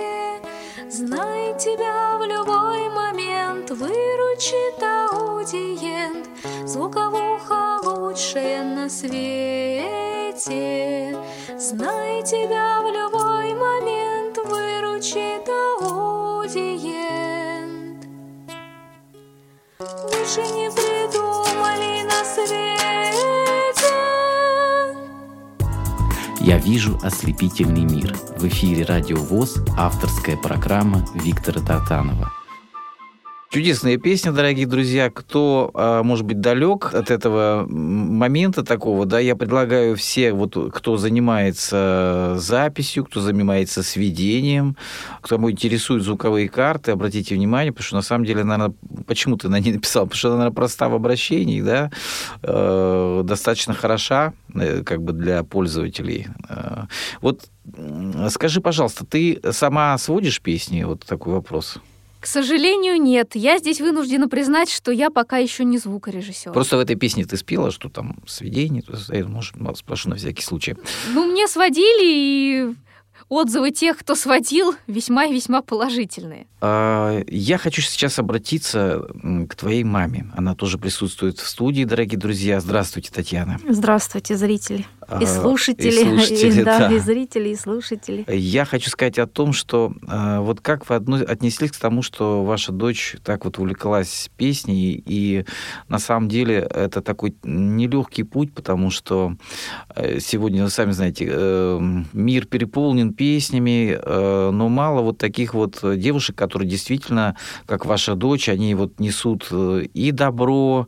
Знай 0.87 1.57
тебя 1.57 2.17
в 2.19 2.23
любой 2.23 2.89
момент, 2.89 3.71
выручит 3.71 4.83
аудиент, 4.83 6.27
звуковуха 6.67 7.79
лучшая 7.83 8.63
на 8.63 8.87
свете. 8.87 9.17
Знай 11.57 12.21
тебя 12.21 12.81
в 12.81 12.85
любой 12.85 13.55
момент, 13.55 13.80
Я 26.51 26.57
вижу 26.57 26.99
ослепительный 27.01 27.85
мир. 27.85 28.13
В 28.37 28.45
эфире 28.45 28.83
Радио 28.83 29.15
ВОЗ 29.15 29.63
авторская 29.77 30.35
программа 30.35 31.07
Виктора 31.15 31.61
Тартанова. 31.61 32.40
Чудесная 33.51 33.97
песня, 33.97 34.31
дорогие 34.31 34.65
друзья. 34.65 35.09
Кто, 35.09 35.71
а, 35.73 36.03
может 36.03 36.23
быть, 36.25 36.39
далек 36.39 36.93
от 36.93 37.11
этого 37.11 37.65
момента 37.67 38.63
такого, 38.63 39.05
да, 39.05 39.19
я 39.19 39.35
предлагаю 39.35 39.97
все, 39.97 40.31
вот, 40.31 40.55
кто 40.73 40.95
занимается 40.95 42.35
записью, 42.37 43.03
кто 43.03 43.19
занимается 43.19 43.83
сведением, 43.83 44.77
кто 45.19 45.35
интересует 45.51 46.01
звуковые 46.01 46.47
карты, 46.47 46.91
обратите 46.91 47.35
внимание, 47.35 47.73
потому 47.73 47.83
что 47.83 47.95
на 47.97 48.01
самом 48.03 48.23
деле, 48.23 48.45
наверное, 48.45 48.73
почему 49.05 49.35
ты 49.35 49.49
на 49.49 49.59
ней 49.59 49.73
написал? 49.73 50.05
Потому 50.05 50.17
что 50.17 50.27
она, 50.29 50.37
наверное, 50.37 50.55
проста 50.55 50.87
в 50.87 50.95
обращении, 50.95 51.61
да, 51.61 51.91
э, 52.43 53.21
достаточно 53.25 53.73
хороша, 53.73 54.31
э, 54.55 54.81
как 54.85 55.01
бы 55.01 55.11
для 55.11 55.43
пользователей. 55.43 56.27
Э, 56.47 56.83
вот 57.19 57.49
скажи, 58.29 58.61
пожалуйста, 58.61 59.05
ты 59.05 59.41
сама 59.51 59.97
сводишь 59.97 60.39
песни? 60.39 60.83
Вот 60.83 61.05
такой 61.05 61.33
вопрос. 61.33 61.81
К 62.21 62.27
сожалению, 62.27 63.01
нет. 63.01 63.35
Я 63.35 63.57
здесь 63.57 63.81
вынуждена 63.81 64.29
признать, 64.29 64.69
что 64.69 64.91
я 64.91 65.09
пока 65.09 65.37
еще 65.37 65.63
не 65.65 65.79
звукорежиссер. 65.79 66.51
Просто 66.51 66.77
в 66.77 66.79
этой 66.79 66.95
песне 66.95 67.25
ты 67.25 67.35
спела, 67.35 67.71
что 67.71 67.89
там 67.89 68.17
сведение, 68.27 68.83
я, 69.09 69.25
может, 69.25 69.55
спрошу 69.75 70.09
на 70.09 70.15
всякий 70.17 70.43
случай. 70.43 70.75
Ну, 71.13 71.25
мне 71.25 71.47
сводили, 71.47 72.03
и 72.03 72.75
отзывы 73.27 73.71
тех, 73.71 73.97
кто 73.97 74.13
сводил, 74.13 74.75
весьма 74.87 75.25
и 75.25 75.33
весьма 75.33 75.61
положительные. 75.61 76.47
А, 76.59 77.23
я 77.27 77.57
хочу 77.57 77.81
сейчас 77.81 78.19
обратиться 78.19 79.07
к 79.49 79.55
твоей 79.55 79.83
маме. 79.83 80.29
Она 80.35 80.53
тоже 80.53 80.77
присутствует 80.77 81.39
в 81.39 81.47
студии, 81.47 81.85
дорогие 81.85 82.19
друзья. 82.19 82.59
Здравствуйте, 82.59 83.09
Татьяна. 83.11 83.57
Здравствуйте, 83.67 84.35
зрители. 84.35 84.85
И 85.19 85.25
слушатели, 85.25 86.01
и, 86.01 86.03
слушатели, 86.03 86.61
и, 86.61 86.63
да, 86.63 86.79
да. 86.79 86.95
и 86.95 86.99
зрители, 86.99 87.49
и 87.49 87.55
слушатели. 87.55 88.25
Я 88.27 88.65
хочу 88.65 88.89
сказать 88.89 89.19
о 89.19 89.27
том, 89.27 89.53
что 89.53 89.93
э, 90.07 90.39
вот 90.39 90.61
как 90.61 90.89
вы 90.89 90.95
отнеслись 90.95 91.71
к 91.71 91.77
тому, 91.77 92.01
что 92.01 92.43
ваша 92.43 92.71
дочь 92.71 93.15
так 93.23 93.45
вот 93.45 93.57
увлеклась 93.57 94.29
песней, 94.37 95.01
и 95.05 95.45
на 95.87 95.99
самом 95.99 96.29
деле 96.29 96.55
это 96.55 97.01
такой 97.01 97.35
нелегкий 97.43 98.23
путь, 98.23 98.53
потому 98.53 98.89
что 98.89 99.35
э, 99.95 100.19
сегодня, 100.19 100.63
вы 100.63 100.69
сами 100.69 100.91
знаете, 100.91 101.27
э, 101.29 101.79
мир 102.13 102.45
переполнен 102.45 103.13
песнями, 103.13 103.97
э, 104.01 104.49
но 104.51 104.69
мало 104.69 105.01
вот 105.01 105.17
таких 105.17 105.53
вот 105.53 105.79
девушек, 105.97 106.35
которые 106.35 106.69
действительно, 106.69 107.35
как 107.65 107.85
ваша 107.85 108.15
дочь, 108.15 108.49
они 108.49 108.75
вот 108.75 108.99
несут 108.99 109.51
и 109.51 110.11
добро, 110.11 110.87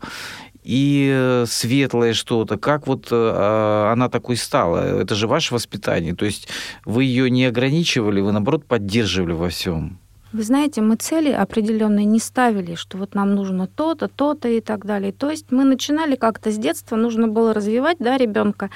и 0.63 1.12
э, 1.13 1.45
светлое 1.47 2.13
что-то. 2.13 2.58
Как 2.58 2.88
вот 2.88 3.08
э, 3.12 3.15
а, 3.15 3.91
она 3.93 4.10
такой 4.10 4.38
стала? 4.38 5.02
Это 5.02 5.15
же 5.15 5.28
ваше 5.28 5.54
воспитание. 5.54 6.15
То 6.15 6.26
есть 6.26 6.47
вы 6.86 7.04
ее 7.04 7.30
не 7.30 7.45
ограничивали, 7.45 8.21
вы, 8.21 8.32
наоборот, 8.32 8.65
поддерживали 8.65 9.34
во 9.34 9.49
всем. 9.49 9.99
Вы 10.34 10.41
знаете, 10.41 10.82
мы 10.82 10.95
цели 10.95 11.32
определенные 11.32 12.06
не 12.06 12.19
ставили, 12.19 12.73
что 12.73 12.97
вот 12.97 13.13
нам 13.13 13.36
нужно 13.36 13.67
то-то, 13.67 14.08
то-то 14.08 14.47
и 14.47 14.62
так 14.62 14.84
далее. 14.84 15.12
То 15.12 15.30
есть 15.30 15.52
мы 15.52 15.63
начинали 15.63 16.15
как-то 16.15 16.49
с 16.49 16.58
детства, 16.58 16.95
нужно 16.95 17.28
было 17.28 17.54
развивать 17.54 17.97
да, 17.99 18.17
ребенка. 18.17 18.71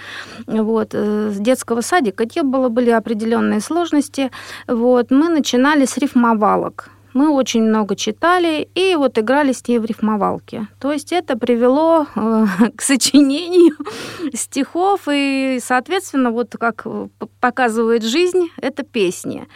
Вот, 0.46 0.90
э, 0.94 1.32
с 1.32 1.40
детского 1.40 1.82
садика 1.82 2.28
те 2.28 2.44
было, 2.44 2.70
были 2.70 2.92
определенные 2.92 3.60
сложности. 3.60 4.30
Вот, 4.68 5.10
мы 5.10 5.30
начинали 5.30 5.86
с 5.86 5.98
рифмовалок 5.98 6.92
мы 7.18 7.32
очень 7.32 7.64
много 7.64 7.96
читали 7.96 8.70
и 8.76 8.96
вот 8.96 9.18
играли 9.18 9.52
с 9.52 9.68
ней 9.68 9.80
в 9.80 9.86
рифмовалке. 9.86 10.68
То 10.80 10.92
есть 10.92 11.12
это 11.12 11.36
привело 11.38 12.06
э, 12.16 12.46
к 12.76 12.82
сочинению 12.82 13.76
стихов, 14.34 15.08
и, 15.12 15.60
соответственно, 15.62 16.32
вот 16.32 16.56
как 16.60 16.86
показывает 17.40 18.04
жизнь, 18.04 18.50
это 18.62 18.84
песни. 18.84 19.48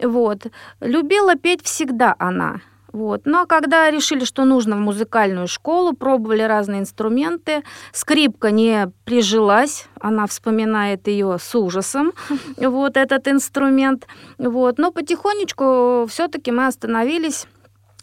Вот. 0.00 0.46
Любила 0.80 1.34
петь 1.34 1.64
всегда 1.64 2.14
она. 2.18 2.60
Вот. 2.92 3.22
Но 3.24 3.46
когда 3.46 3.90
решили, 3.90 4.24
что 4.24 4.44
нужно 4.44 4.76
в 4.76 4.80
музыкальную 4.80 5.46
школу, 5.46 5.92
пробовали 5.92 6.42
разные 6.42 6.80
инструменты, 6.80 7.62
скрипка 7.92 8.50
не 8.50 8.90
прижилась, 9.04 9.86
она 10.00 10.26
вспоминает 10.26 11.06
ее 11.08 11.38
с 11.38 11.54
ужасом, 11.54 12.12
вот 12.56 12.96
этот 12.96 13.28
инструмент. 13.28 14.06
Вот. 14.38 14.78
Но 14.78 14.90
потихонечку 14.90 16.06
все-таки 16.08 16.50
мы 16.50 16.66
остановились 16.66 17.46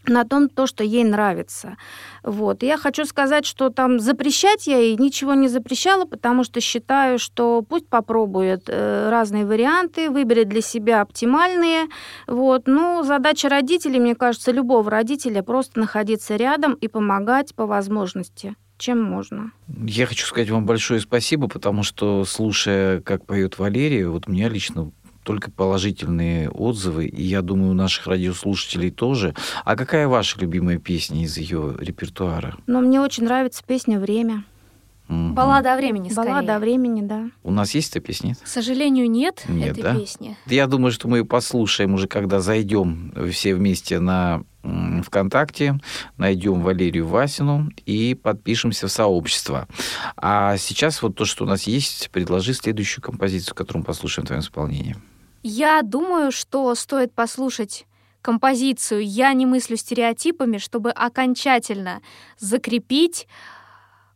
на 0.10 0.24
том, 0.26 0.50
то, 0.50 0.68
что 0.68 0.84
ей 0.84 1.04
нравится. 1.04 1.78
Вот. 2.24 2.64
Я 2.64 2.78
хочу 2.78 3.06
сказать, 3.06 3.46
что 3.46 3.70
там 3.70 4.00
запрещать 4.00 4.68
я 4.68 4.78
ей 4.78 4.98
ничего 4.98 5.34
не 5.34 5.48
запрещала, 5.48 6.06
потому 6.06 6.44
что 6.44 6.62
считаю, 6.62 7.20
что 7.20 7.62
пусть 7.62 7.88
попробует 7.88 8.64
э, 8.68 9.10
разные 9.10 9.46
варианты, 9.46 10.10
выберет 10.10 10.50
для 10.50 10.62
себя 10.62 11.02
оптимальные. 11.02 11.88
Вот. 12.28 12.64
Ну, 12.68 13.04
задача 13.04 13.50
родителей, 13.50 14.00
мне 14.00 14.16
кажется, 14.16 14.52
любого 14.52 14.90
родителя 14.90 15.44
просто 15.44 15.80
находиться 15.80 16.36
рядом 16.36 16.74
и 16.74 16.88
помогать 16.88 17.56
по 17.56 17.66
возможности 17.66 18.56
чем 18.78 19.02
можно. 19.02 19.52
Я 19.68 20.06
хочу 20.06 20.26
сказать 20.26 20.50
вам 20.50 20.66
большое 20.66 21.00
спасибо, 21.00 21.48
потому 21.48 21.84
что, 21.84 22.26
слушая, 22.26 23.02
как 23.02 23.26
поет 23.26 23.58
Валерия, 23.58 24.10
вот 24.10 24.28
меня 24.28 24.50
лично 24.50 24.92
только 25.26 25.52
положительные 25.52 26.50
отзывы, 26.50 27.08
и 27.08 27.24
я 27.24 27.42
думаю, 27.42 27.72
у 27.72 27.74
наших 27.74 28.08
радиослушателей 28.08 28.92
тоже. 28.92 29.34
А 29.66 29.76
какая 29.76 30.08
ваша 30.08 30.40
любимая 30.40 30.78
песня 30.78 31.24
из 31.24 31.38
ее 31.38 31.76
репертуара? 31.80 32.56
Ну, 32.68 32.80
мне 32.80 33.02
очень 33.02 33.26
нравится 33.26 33.64
песня 33.66 34.00
«Время». 34.00 34.46
Угу. 35.08 35.34
Баллада 35.34 35.74
о 35.74 35.78
времени, 35.78 36.10
скорее. 36.10 36.30
Баллада 36.30 36.56
о 36.56 36.60
времени, 36.60 37.02
да. 37.02 37.30
У 37.44 37.52
нас 37.52 37.76
есть 37.76 37.92
эта 37.92 38.00
песня? 38.00 38.36
К 38.42 38.48
сожалению, 38.48 39.10
нет, 39.10 39.44
нет 39.48 39.72
этой 39.72 39.84
да? 39.84 39.96
песни. 39.96 40.36
Я 40.48 40.66
думаю, 40.66 40.92
что 40.92 41.08
мы 41.08 41.20
ее 41.20 41.26
послушаем 41.26 41.94
уже, 41.94 42.08
когда 42.08 42.40
зайдем 42.40 43.14
все 43.32 43.54
вместе 43.54 44.00
на 44.00 44.44
ВКонтакте, 45.06 45.80
найдем 46.18 46.62
Валерию 46.62 47.08
Васину 47.08 47.72
и 47.86 48.16
подпишемся 48.16 48.88
в 48.88 48.92
сообщество. 48.92 49.68
А 50.18 50.58
сейчас 50.58 51.04
вот 51.04 51.16
то, 51.16 51.26
что 51.26 51.44
у 51.44 51.48
нас 51.48 51.64
есть, 51.64 52.10
предложи 52.12 52.56
следующую 52.56 53.04
композицию, 53.04 53.54
которую 53.54 53.82
мы 53.82 53.86
послушаем 53.86 54.26
в 54.26 54.28
твоем 54.28 54.42
исполнении. 54.42 54.96
Я 55.48 55.84
думаю, 55.84 56.32
что 56.32 56.74
стоит 56.74 57.14
послушать 57.14 57.86
композицию 58.24 59.06
«Я 59.06 59.32
не 59.34 59.46
мыслю 59.46 59.78
стереотипами», 59.78 60.58
чтобы 60.58 60.90
окончательно 60.90 62.02
закрепить 62.40 63.28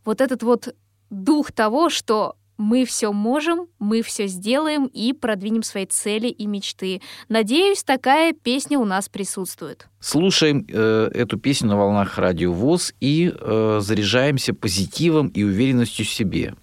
вот 0.06 0.22
этот 0.22 0.42
вот 0.42 0.74
дух 1.12 1.52
того, 1.52 1.92
что 1.92 2.36
мы 2.58 2.84
все 2.84 3.14
можем, 3.14 3.68
мы 3.78 4.02
все 4.02 4.26
сделаем 4.26 4.88
и 4.88 5.14
продвинем 5.14 5.62
свои 5.62 5.86
цели 5.86 6.30
и 6.30 6.48
мечты. 6.48 7.00
Надеюсь, 7.28 7.84
такая 7.84 8.34
песня 8.34 8.80
у 8.80 8.86
нас 8.86 9.08
присутствует. 9.08 9.88
Слушаем 10.00 10.66
э, 10.68 11.12
эту 11.14 11.38
песню 11.38 11.70
на 11.70 11.78
волнах 11.78 12.18
радио 12.18 12.52
ВОЗ 12.52 12.96
и 13.00 13.32
э, 13.32 13.80
заряжаемся 13.84 14.56
позитивом 14.56 15.28
и 15.28 15.44
уверенностью 15.44 16.08
в 16.08 16.10
себе. 16.10 16.56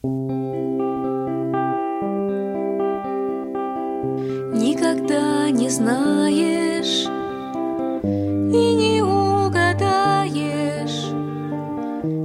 Никогда 5.47 5.63
не 5.63 5.71
знаешь 5.71 7.07
и 8.03 8.75
не 8.75 9.03
угадаешь, 9.03 9.53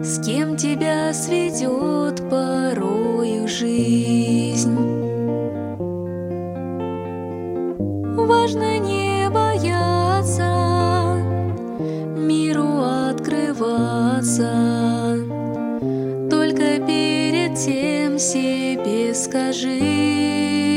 С 0.04 0.26
кем 0.26 0.58
тебя 0.58 1.14
сведет 1.14 2.28
порою 2.30 3.48
жизнь. 3.48 4.76
Важно 8.16 8.80
не 8.80 9.30
бояться, 9.30 11.22
миру 12.18 12.82
открываться, 13.12 14.52
Только 16.30 16.80
перед 16.88 17.56
тем 17.56 18.18
себе 18.18 19.14
скажи, 19.14 20.71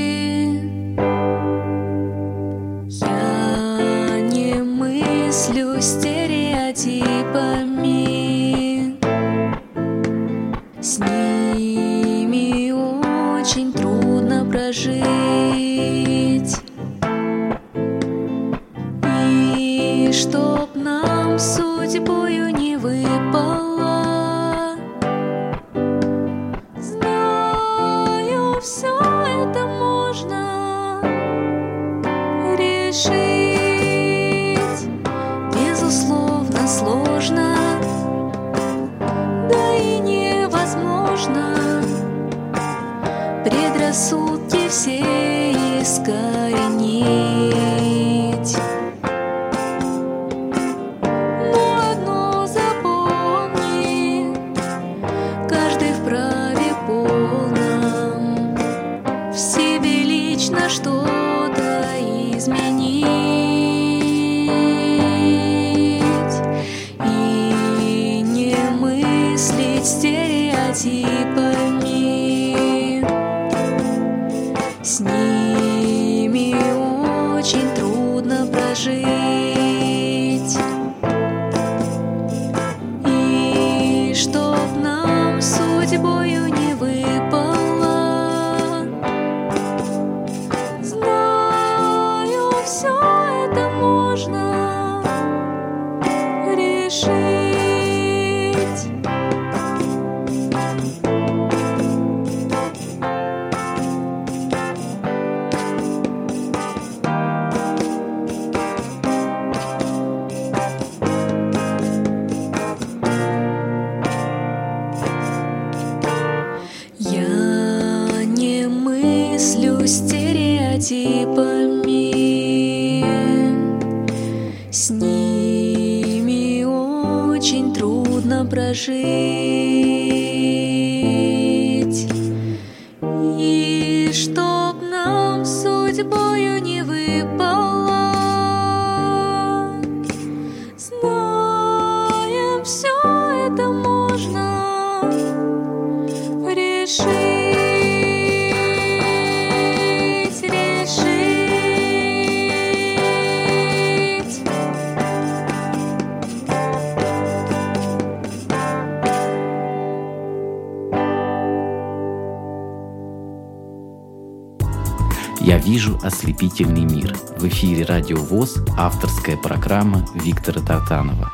«Радио 168.05 168.19
ВОЗ» 168.19 168.59
авторская 168.77 169.39
программа 169.39 170.05
Виктора 170.15 170.61
Тартанова. 170.61 171.33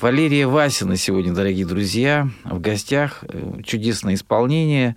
Валерия 0.00 0.46
Васина 0.46 0.94
сегодня, 0.94 1.34
дорогие 1.34 1.66
друзья, 1.66 2.28
в 2.44 2.60
гостях. 2.60 3.24
Э, 3.24 3.60
Чудесное 3.64 4.14
исполнение, 4.14 4.94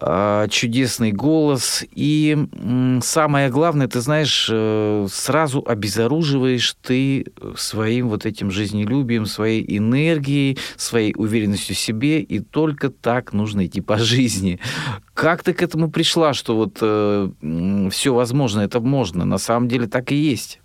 э, 0.00 0.46
чудесный 0.50 1.10
голос. 1.10 1.84
И 1.90 2.38
самое 3.02 3.50
главное, 3.50 3.88
ты 3.88 4.00
знаешь, 4.00 4.48
э, 4.48 5.08
сразу 5.10 5.64
обезоруживаешь 5.66 6.76
ты 6.80 7.26
своим 7.60 8.08
вот 8.08 8.26
этим 8.26 8.50
жизнелюбием, 8.50 9.26
своей 9.26 9.64
энергией, 9.76 10.58
своей 10.76 11.14
уверенностью 11.16 11.74
в 11.74 11.78
себе, 11.78 12.20
и 12.20 12.40
только 12.40 12.90
так 12.90 13.32
нужно 13.32 13.66
идти 13.66 13.80
по 13.80 13.98
жизни. 13.98 14.60
Как 15.14 15.42
ты 15.42 15.52
к 15.52 15.62
этому 15.62 15.90
пришла, 15.90 16.34
что 16.34 16.56
вот 16.56 16.76
все 17.92 18.14
возможно, 18.14 18.60
это 18.60 18.80
можно? 18.80 19.24
На 19.24 19.38
самом 19.38 19.68
деле 19.68 19.86
так 19.86 20.12
и 20.12 20.16
есть. 20.16 20.60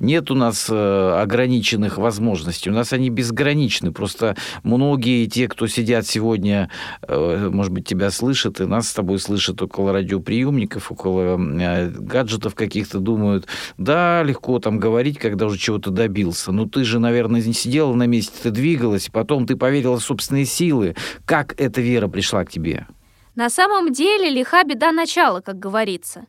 Нет 0.00 0.30
у 0.30 0.34
нас 0.34 0.68
э, 0.70 1.20
ограниченных 1.20 1.98
возможностей, 1.98 2.70
у 2.70 2.72
нас 2.72 2.92
они 2.92 3.10
безграничны. 3.10 3.92
Просто 3.92 4.36
многие 4.62 5.26
те, 5.26 5.48
кто 5.48 5.66
сидят 5.66 6.06
сегодня, 6.06 6.70
э, 7.02 7.48
может 7.50 7.72
быть, 7.72 7.86
тебя 7.86 8.10
слышат, 8.10 8.60
и 8.60 8.64
нас 8.64 8.88
с 8.88 8.94
тобой 8.94 9.18
слышат 9.18 9.62
около 9.62 9.92
радиоприемников, 9.92 10.90
около 10.92 11.38
э, 11.38 11.90
гаджетов 11.90 12.54
каких-то, 12.54 12.98
думают, 12.98 13.46
да, 13.78 14.22
легко 14.22 14.58
там 14.58 14.78
говорить, 14.78 15.18
когда 15.18 15.46
уже 15.46 15.58
чего-то 15.58 15.90
добился. 15.90 16.52
Но 16.52 16.66
ты 16.66 16.84
же, 16.84 16.98
наверное, 16.98 17.42
не 17.42 17.52
сидела 17.52 17.94
на 17.94 18.06
месте, 18.06 18.34
ты 18.42 18.50
двигалась, 18.50 19.08
потом 19.12 19.46
ты 19.46 19.56
поверила 19.56 19.98
в 19.98 20.02
собственные 20.02 20.46
силы. 20.46 20.96
Как 21.24 21.58
эта 21.60 21.80
вера 21.80 22.08
пришла 22.08 22.44
к 22.44 22.50
тебе? 22.50 22.86
На 23.34 23.50
самом 23.50 23.92
деле 23.92 24.30
лиха 24.30 24.62
беда 24.64 24.92
начала, 24.92 25.40
как 25.40 25.58
говорится. 25.58 26.26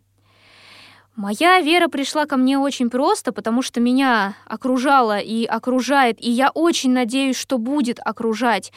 Моя 1.15 1.61
вера 1.61 1.87
пришла 1.87 2.25
ко 2.25 2.35
мне 2.35 2.59
очень 2.59 2.89
просто, 2.89 3.31
потому 3.31 3.61
что 3.61 3.79
меня 3.79 4.35
окружала 4.45 5.17
и 5.17 5.45
окружает, 5.45 6.21
и 6.21 6.29
я 6.29 6.49
очень 6.49 6.91
надеюсь, 6.91 7.37
что 7.37 7.57
будет 7.57 7.99
окружать 8.03 8.73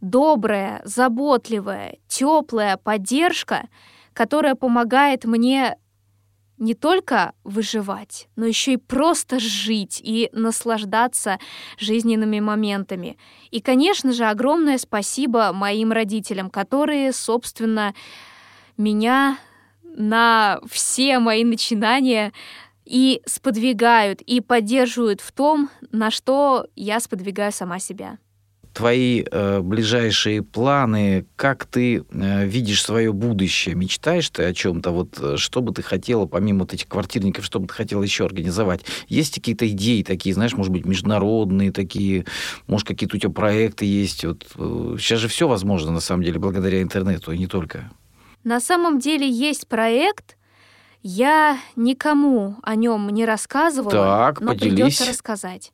добрая, 0.00 0.80
заботливая, 0.84 1.98
теплая 2.08 2.78
поддержка, 2.78 3.68
которая 4.14 4.54
помогает 4.54 5.26
мне 5.26 5.76
не 6.56 6.74
только 6.74 7.34
выживать, 7.44 8.28
но 8.36 8.46
еще 8.46 8.74
и 8.74 8.76
просто 8.78 9.38
жить 9.38 10.00
и 10.02 10.30
наслаждаться 10.32 11.38
жизненными 11.78 12.40
моментами. 12.40 13.18
И, 13.50 13.60
конечно 13.60 14.12
же, 14.12 14.24
огромное 14.24 14.78
спасибо 14.78 15.52
моим 15.52 15.92
родителям, 15.92 16.48
которые, 16.48 17.12
собственно, 17.12 17.94
меня 18.78 19.38
на 19.94 20.60
все 20.68 21.18
мои 21.18 21.44
начинания 21.44 22.32
и 22.84 23.22
сподвигают, 23.26 24.20
и 24.22 24.40
поддерживают 24.40 25.20
в 25.20 25.32
том, 25.32 25.70
на 25.92 26.10
что 26.10 26.66
я 26.74 27.00
сподвигаю 27.00 27.52
сама 27.52 27.78
себя. 27.78 28.18
Твои 28.72 29.22
э, 29.30 29.60
ближайшие 29.60 30.42
планы, 30.42 31.26
как 31.36 31.66
ты 31.66 31.98
э, 32.10 32.46
видишь 32.46 32.82
свое 32.82 33.12
будущее, 33.12 33.74
мечтаешь 33.74 34.30
ты 34.30 34.44
о 34.44 34.54
чем-то, 34.54 34.90
вот 34.92 35.18
э, 35.20 35.36
что 35.36 35.60
бы 35.60 35.74
ты 35.74 35.82
хотела, 35.82 36.24
помимо 36.24 36.60
вот 36.60 36.72
этих 36.72 36.88
квартирников, 36.88 37.44
что 37.44 37.60
бы 37.60 37.66
ты 37.66 37.74
хотела 37.74 38.02
еще 38.02 38.24
организовать? 38.24 38.80
Есть 39.08 39.34
какие-то 39.34 39.68
идеи 39.68 40.02
такие, 40.02 40.34
знаешь, 40.34 40.54
может 40.54 40.72
быть, 40.72 40.86
международные 40.86 41.70
такие, 41.70 42.24
может, 42.66 42.88
какие-то 42.88 43.16
у 43.16 43.20
тебя 43.20 43.30
проекты 43.30 43.84
есть? 43.84 44.24
Вот, 44.24 44.46
э, 44.56 44.96
сейчас 44.98 45.20
же 45.20 45.28
все 45.28 45.46
возможно, 45.46 45.92
на 45.92 46.00
самом 46.00 46.22
деле, 46.22 46.38
благодаря 46.38 46.80
интернету, 46.80 47.32
и 47.32 47.38
не 47.38 47.48
только. 47.48 47.90
На 48.44 48.60
самом 48.60 48.98
деле 48.98 49.28
есть 49.28 49.68
проект, 49.68 50.36
я 51.02 51.58
никому 51.76 52.56
о 52.62 52.74
нем 52.74 53.08
не 53.10 53.24
рассказывала, 53.24 53.90
Так, 53.90 54.40
но 54.40 54.52
поделись. 54.52 54.74
придется 54.74 55.08
рассказать. 55.08 55.72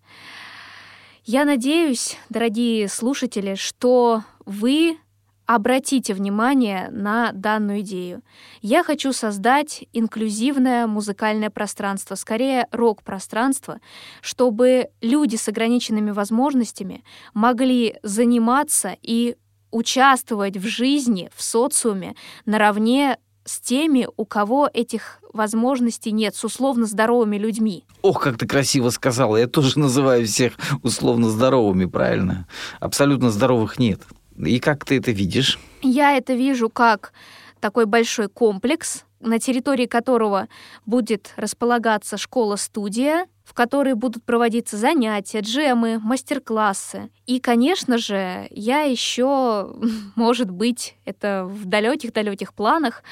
Я 1.25 1.45
надеюсь, 1.45 2.17
дорогие 2.31 2.89
слушатели, 2.89 3.55
что 3.55 4.23
вы 4.47 4.99
обратите 5.45 6.13
внимание 6.13 6.89
на 6.91 7.33
данную 7.33 7.81
идею. 7.81 8.23
Я 8.61 8.83
хочу 8.83 9.15
создать 9.15 9.85
инклюзивное 9.95 10.87
музыкальное 10.87 11.49
пространство, 11.49 12.17
скорее 12.17 12.67
рок-пространство, 12.71 13.81
чтобы 14.21 14.89
люди 15.01 15.37
с 15.37 15.49
ограниченными 15.49 16.11
возможностями 16.11 17.03
могли 17.33 17.97
заниматься 18.03 18.95
и 19.01 19.37
участвовать 19.71 20.57
в 20.57 20.67
жизни, 20.67 21.31
в 21.35 21.43
социуме 21.43 22.15
наравне 22.47 23.19
с 23.45 23.61
теми, 23.61 24.07
у 24.17 24.25
кого 24.25 24.69
этих 24.73 25.21
возможностей 25.33 26.13
нет, 26.13 26.35
с 26.35 26.45
условно 26.45 26.87
здоровыми 26.87 27.39
людьми. 27.39 27.85
Ох, 28.03 28.23
как 28.23 28.37
ты 28.39 28.47
красиво 28.47 28.91
сказала. 28.91 29.37
Я 29.37 29.47
тоже 29.47 29.79
называю 29.79 30.27
всех 30.27 30.55
условно 30.83 31.31
здоровыми, 31.31 31.87
правильно? 31.87 32.47
Абсолютно 32.81 33.31
здоровых 33.31 33.79
нет. 33.79 34.03
И 34.37 34.61
как 34.61 34.85
ты 34.85 34.99
это 34.99 35.11
видишь? 35.11 35.59
Я 35.83 36.17
это 36.17 36.35
вижу 36.35 36.69
как 36.69 37.13
такой 37.61 37.87
большой 37.87 38.29
комплекс, 38.29 39.05
на 39.21 39.39
территории 39.39 39.87
которого 39.87 40.49
будет 40.87 41.33
располагаться 41.37 42.17
школа-студия, 42.17 43.27
в 43.45 43.55
которой 43.55 43.95
будут 43.95 44.25
проводиться 44.25 44.77
занятия, 44.77 45.41
джемы, 45.41 45.99
мастер-классы. 45.99 47.11
И, 47.27 47.41
конечно 47.41 47.99
же, 47.99 48.47
я 48.51 48.83
еще, 48.83 49.75
может 50.17 50.51
быть, 50.51 50.97
это 51.05 51.47
в 51.47 51.65
далеких-далеких 51.65 52.55
планах, 52.55 53.03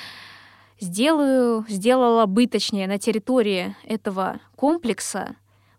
сделаю, 0.78 1.64
сделала 1.68 2.26
бы, 2.26 2.46
точнее, 2.46 2.86
на 2.86 2.98
территории 2.98 3.74
этого 3.84 4.40
комплекса 4.56 5.36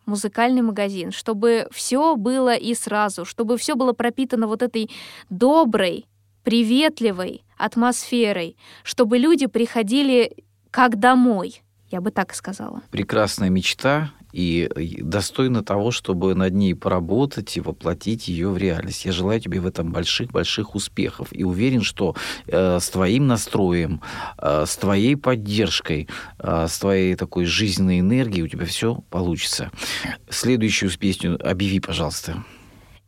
музыкальный 0.07 0.61
магазин, 0.61 1.11
чтобы 1.11 1.67
все 1.71 2.15
было 2.15 2.55
и 2.55 2.73
сразу, 2.73 3.25
чтобы 3.25 3.57
все 3.57 3.75
было 3.75 3.93
пропитано 3.93 4.47
вот 4.47 4.63
этой 4.63 4.89
доброй, 5.29 6.07
приветливой 6.47 7.43
атмосферой, 7.57 8.55
чтобы 8.83 9.17
люди 9.17 9.47
приходили 9.47 10.31
как 10.71 10.97
домой, 10.97 11.61
я 11.91 11.99
бы 11.99 12.09
так 12.09 12.33
сказала. 12.33 12.83
Прекрасная 12.89 13.49
мечта 13.49 14.13
и 14.31 14.69
достойна 15.01 15.61
того, 15.61 15.91
чтобы 15.91 16.35
над 16.35 16.53
ней 16.53 16.73
поработать 16.73 17.57
и 17.57 17.59
воплотить 17.59 18.29
ее 18.29 18.47
в 18.47 18.57
реальность. 18.57 19.03
Я 19.03 19.11
желаю 19.11 19.41
тебе 19.41 19.59
в 19.59 19.67
этом 19.67 19.91
больших-больших 19.91 20.73
успехов 20.73 21.27
и 21.31 21.43
уверен, 21.43 21.81
что 21.81 22.15
э, 22.45 22.79
с 22.79 22.89
твоим 22.91 23.27
настроем, 23.27 24.01
э, 24.37 24.63
с 24.65 24.77
твоей 24.77 25.17
поддержкой, 25.17 26.07
э, 26.39 26.67
с 26.69 26.79
твоей 26.79 27.15
такой 27.15 27.43
жизненной 27.43 27.99
энергией 27.99 28.43
у 28.43 28.47
тебя 28.47 28.65
все 28.65 29.03
получится. 29.09 29.69
Следующую 30.29 30.97
песню 30.97 31.37
объяви, 31.45 31.81
пожалуйста. 31.81 32.45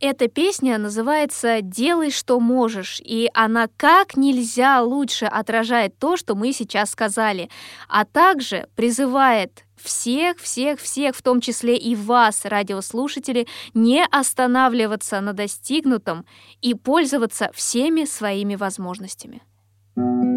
Эта 0.00 0.28
песня 0.28 0.78
называется 0.78 1.60
«Делай, 1.60 2.10
что 2.10 2.40
можешь», 2.40 3.02
и 3.04 3.28
она 3.34 3.68
как 3.76 4.16
нельзя 4.16 4.80
лучше 4.80 5.26
отражает 5.26 5.98
то, 5.98 6.16
что 6.16 6.34
мы 6.34 6.54
сейчас 6.54 6.92
сказали, 6.92 7.50
а 7.86 8.06
также 8.06 8.66
призывает 8.76 9.64
всех, 9.76 10.38
всех, 10.38 10.80
всех, 10.80 11.14
в 11.14 11.20
том 11.20 11.42
числе 11.42 11.76
и 11.76 11.94
вас, 11.94 12.46
радиослушатели, 12.46 13.46
не 13.74 14.02
останавливаться 14.10 15.20
на 15.20 15.34
достигнутом 15.34 16.24
и 16.62 16.72
пользоваться 16.72 17.50
всеми 17.54 18.06
своими 18.06 18.54
возможностями. 18.54 19.42
Иногда 19.96 20.29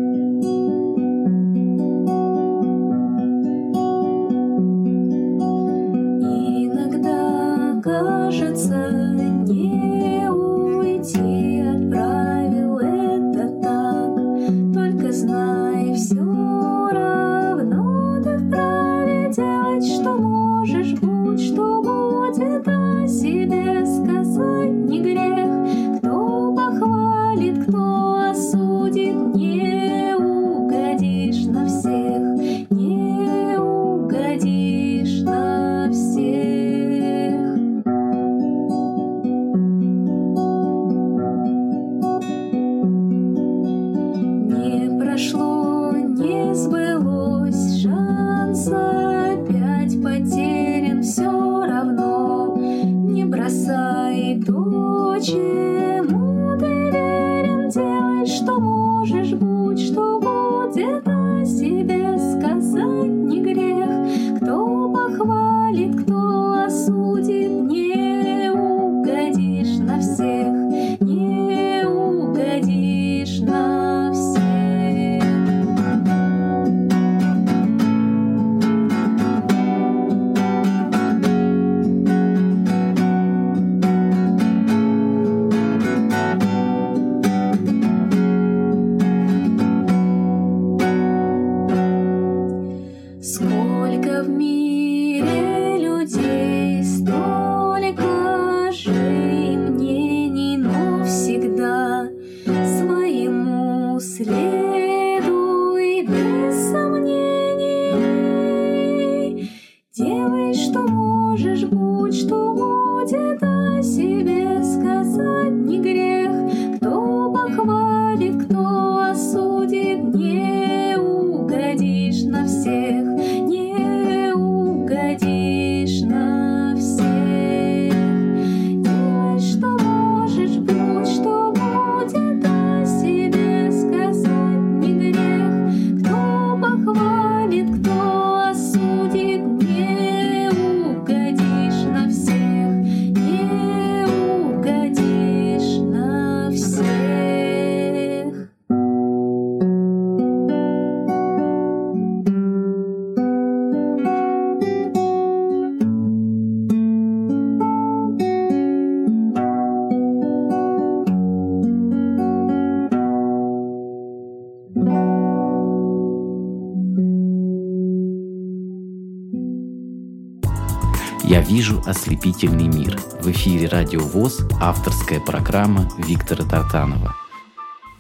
ослепительный 171.86 172.67
мир. 172.67 172.97
В 173.21 173.29
эфире 173.31 173.67
Радио 173.67 173.99
ВОЗ 173.99 174.45
авторская 174.59 175.19
программа 175.19 175.89
Виктора 175.97 176.45
Тартанова. 176.45 177.15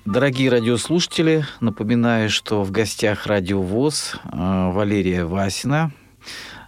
Дорогие 0.05 0.49
радиослушатели, 0.49 1.45
напоминаю, 1.59 2.29
что 2.29 2.63
в 2.63 2.71
гостях 2.71 3.25
Радио 3.25 3.61
ВОЗ 3.61 4.15
э, 4.23 4.71
Валерия 4.71 5.25
Васина. 5.25 5.91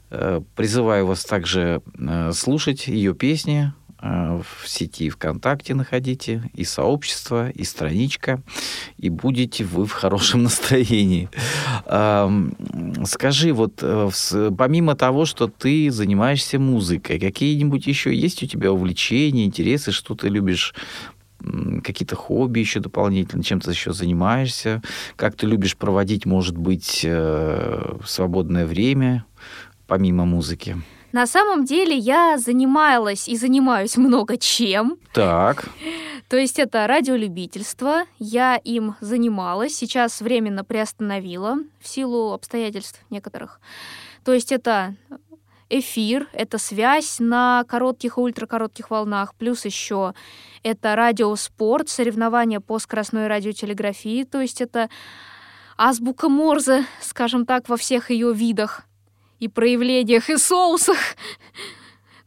Э, 0.10 0.42
Призываю 0.56 1.08
вас 1.08 1.24
также 1.26 1.82
э, 1.98 2.32
слушать 2.34 2.88
ее 2.88 3.14
песни 3.14 3.74
в 4.06 4.68
сети 4.68 5.10
ВКонтакте 5.10 5.74
находите, 5.74 6.50
и 6.54 6.64
сообщество, 6.64 7.50
и 7.50 7.64
страничка, 7.64 8.42
и 8.98 9.10
будете 9.10 9.64
вы 9.64 9.86
в 9.86 9.92
хорошем 9.92 10.44
настроении. 10.44 11.30
Скажи, 13.06 13.54
вот 13.54 13.80
э, 13.82 14.10
помимо 14.58 14.96
того, 14.96 15.26
что 15.26 15.48
ты 15.48 15.92
занимаешься 15.92 16.60
музыкой, 16.60 17.20
какие-нибудь 17.20 17.88
еще 17.88 18.16
есть 18.16 18.44
у 18.44 18.48
тебя 18.48 18.72
увлечения, 18.72 19.46
интересы, 19.46 19.92
что 19.92 20.16
ты 20.16 20.30
любишь 20.30 20.74
какие-то 21.84 22.16
хобби 22.16 22.60
еще 22.60 22.80
дополнительно, 22.80 23.44
чем 23.44 23.60
ты 23.60 23.72
еще 23.72 23.94
занимаешься, 23.94 24.82
как 25.16 25.36
ты 25.36 25.46
любишь 25.46 25.78
проводить, 25.78 26.26
может 26.26 26.58
быть, 26.58 27.02
э, 27.04 27.98
свободное 28.06 28.66
время 28.66 29.26
помимо 29.88 30.26
музыки. 30.26 30.78
На 31.16 31.28
самом 31.28 31.64
деле 31.64 31.96
я 31.96 32.38
занималась 32.38 33.30
и 33.30 33.38
занимаюсь 33.38 33.96
много 33.96 34.36
чем. 34.36 34.98
Так, 35.14 35.70
То 36.30 36.36
есть 36.36 36.60
это 36.60 36.88
радиолюбительство, 36.88 38.04
я 38.20 38.58
им 38.58 38.96
занималась, 39.00 39.78
сейчас 39.78 40.20
временно 40.20 40.66
приостановила 40.66 41.60
в 41.80 41.88
силу 41.88 42.34
обстоятельств 42.34 43.00
некоторых. 43.10 43.62
То 44.26 44.34
есть 44.34 44.52
это 44.52 44.98
эфир, 45.70 46.28
это 46.34 46.58
связь 46.58 47.20
на 47.20 47.64
коротких 47.64 48.18
и 48.18 48.20
ультракоротких 48.20 48.90
волнах, 48.90 49.36
плюс 49.36 49.64
еще 49.64 50.14
это 50.64 50.98
радиоспорт, 50.98 51.88
соревнования 51.88 52.60
по 52.60 52.78
скоростной 52.78 53.28
радиотелеграфии, 53.28 54.26
то 54.26 54.42
есть 54.42 54.60
это 54.60 54.90
азбука 55.78 56.28
Морзе, 56.28 56.84
скажем 57.00 57.46
так, 57.46 57.70
во 57.70 57.78
всех 57.78 58.12
ее 58.12 58.34
видах 58.34 58.86
и 59.40 59.48
проявлениях, 59.48 60.30
и 60.30 60.38
соусах. 60.38 60.98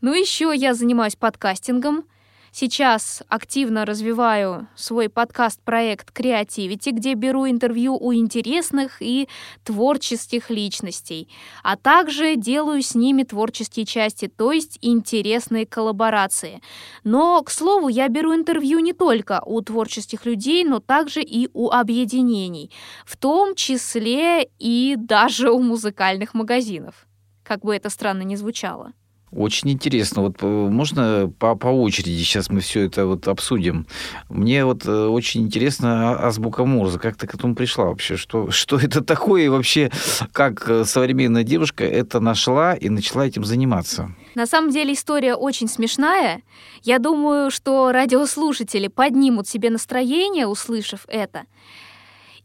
Ну, 0.01 0.13
еще 0.13 0.53
я 0.55 0.75
занимаюсь 0.75 1.17
подкастингом. 1.17 2.05
Сейчас 2.51 3.23
активно 3.29 3.85
развиваю 3.85 4.69
свой 4.75 5.09
подкаст-проект 5.09 6.19
Creativity, 6.19 6.93
где 6.93 7.15
беру 7.15 7.49
интервью 7.49 7.97
у 7.97 8.15
интересных 8.15 9.03
и 9.03 9.29
творческих 9.65 10.49
личностей, 10.49 11.29
а 11.63 11.77
также 11.77 12.37
делаю 12.37 12.83
с 12.83 12.95
ними 12.95 13.23
творческие 13.23 13.85
части, 13.85 14.29
то 14.29 14.53
есть 14.53 14.79
интересные 14.81 15.67
коллаборации. 15.67 16.63
Но, 17.05 17.43
к 17.43 17.51
слову, 17.51 17.89
я 17.89 18.09
беру 18.09 18.35
интервью 18.35 18.79
не 18.79 18.95
только 18.95 19.43
у 19.45 19.61
творческих 19.61 20.25
людей, 20.25 20.65
но 20.65 20.81
также 20.81 21.23
и 21.23 21.51
у 21.53 21.69
объединений, 21.71 22.71
в 23.05 23.19
том 23.19 23.55
числе 23.55 24.49
и 24.59 24.95
даже 24.97 25.51
у 25.51 25.61
музыкальных 25.61 26.33
магазинов, 26.33 27.07
как 27.43 27.61
бы 27.61 27.77
это 27.77 27.91
странно 27.91 28.23
ни 28.23 28.37
звучало. 28.37 28.93
Очень 29.31 29.71
интересно. 29.71 30.23
Вот 30.23 30.37
э, 30.41 30.47
можно 30.47 31.31
по, 31.39 31.55
по 31.55 31.69
очереди 31.69 32.23
сейчас 32.23 32.49
мы 32.49 32.61
все 32.61 32.83
это 32.87 33.07
вот 33.07 33.29
обсудим. 33.29 33.87
Мне 34.29 34.65
вот 34.65 34.87
э, 34.87 35.07
очень 35.07 35.43
интересно 35.43 36.13
а, 36.13 36.29
азбука 36.29 36.65
Морзе. 36.65 36.99
Как 36.99 37.17
ты 37.17 37.27
к 37.27 37.35
этому 37.35 37.55
пришла 37.55 37.87
вообще? 37.87 38.17
Что, 38.17 38.51
что 38.51 38.79
это 38.79 39.03
такое 39.03 39.45
и 39.45 39.49
вообще 39.49 39.91
как 40.33 40.69
э, 40.69 40.85
современная 40.85 41.45
девушка 41.45 41.85
это 41.85 42.21
нашла 42.21 42.75
и 42.75 42.89
начала 42.89 43.27
этим 43.27 43.45
заниматься? 43.45 44.15
На 44.35 44.47
самом 44.47 44.71
деле 44.71 44.95
история 44.95 45.35
очень 45.35 45.69
смешная. 45.69 46.43
Я 46.83 46.99
думаю, 46.99 47.51
что 47.51 47.93
радиослушатели 47.93 48.89
поднимут 48.89 49.49
себе 49.49 49.71
настроение, 49.71 50.47
услышав 50.47 51.01
это 51.09 51.45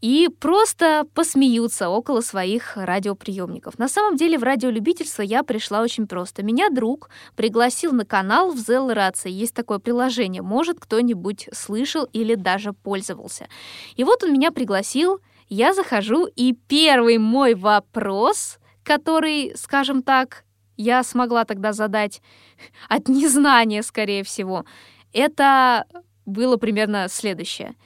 и 0.04 0.28
просто 0.28 1.06
посмеются 1.14 1.88
около 1.88 2.20
своих 2.20 2.76
радиоприемников. 2.76 3.78
На 3.78 3.88
самом 3.88 4.18
деле 4.18 4.36
в 4.36 4.42
радиолюбительство 4.42 5.22
я 5.22 5.42
пришла 5.42 5.80
очень 5.80 6.06
просто. 6.06 6.42
Меня 6.42 6.68
друг 6.68 7.08
пригласил 7.36 7.92
на 7.92 8.04
канал 8.04 8.50
в 8.50 8.56
Zell 8.56 8.92
Рации. 8.92 9.30
Есть 9.30 9.54
такое 9.54 9.78
приложение. 9.78 10.42
Может, 10.42 10.78
кто-нибудь 10.78 11.48
слышал 11.54 12.04
или 12.12 12.34
даже 12.34 12.74
пользовался. 12.74 13.48
И 13.96 14.04
вот 14.04 14.22
он 14.22 14.34
меня 14.34 14.50
пригласил, 14.52 15.20
я 15.48 15.72
захожу, 15.72 16.26
и 16.26 16.52
первый 16.52 17.16
мой 17.16 17.54
вопрос, 17.54 18.58
который, 18.82 19.54
скажем 19.56 20.02
так, 20.02 20.44
я 20.76 21.02
смогла 21.02 21.46
тогда 21.46 21.72
задать 21.72 22.20
от 22.90 23.08
незнания, 23.08 23.82
скорее 23.82 24.22
всего, 24.22 24.66
это 25.14 25.86
было 26.26 26.58
примерно 26.58 27.08
следующее– 27.08 27.74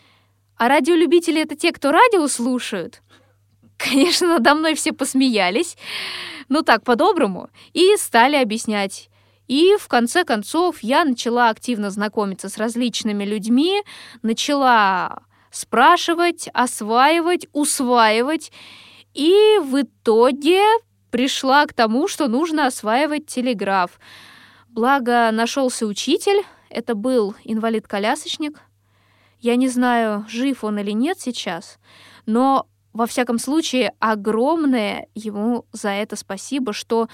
а 0.58 0.68
радиолюбители— 0.68 1.40
это 1.42 1.56
те, 1.56 1.72
кто 1.72 1.92
радио 1.92 2.26
слушают. 2.26 3.00
Конечно, 3.76 4.26
надо 4.26 4.54
мной 4.54 4.74
все 4.74 4.92
посмеялись, 4.92 5.76
ну 6.48 6.62
так, 6.62 6.82
по-доброму, 6.82 7.48
и 7.72 7.96
стали 7.96 8.36
объяснять. 8.36 9.08
И 9.46 9.76
в 9.78 9.88
конце 9.88 10.24
концов 10.24 10.82
я 10.82 11.04
начала 11.04 11.48
активно 11.48 11.90
знакомиться 11.90 12.48
с 12.48 12.58
различными 12.58 13.24
людьми, 13.24 13.82
начала 14.22 15.22
спрашивать, 15.50 16.48
осваивать, 16.52 17.46
усваивать, 17.52 18.52
и 19.14 19.58
в 19.62 19.80
итоге 19.80 20.62
пришла 21.10 21.64
к 21.66 21.72
тому, 21.72 22.08
что 22.08 22.28
нужно 22.28 22.66
осваивать 22.66 23.26
телеграф. 23.26 23.98
Благо 24.68 25.30
нашелся 25.32 25.86
учитель, 25.86 26.42
это 26.68 26.94
был 26.94 27.34
инвалид-колясочник, 27.44 28.60
я 29.40 29.56
не 29.56 29.68
знаю, 29.68 30.24
жив 30.28 30.64
он 30.64 30.78
или 30.78 30.92
нет 30.92 31.20
сейчас, 31.20 31.78
но 32.26 32.66
во 32.92 33.06
всяком 33.06 33.38
случае 33.38 33.92
огромное 33.98 35.08
ему 35.14 35.66
за 35.72 35.90
это 35.90 36.16
спасибо, 36.16 36.72
что 36.72 37.08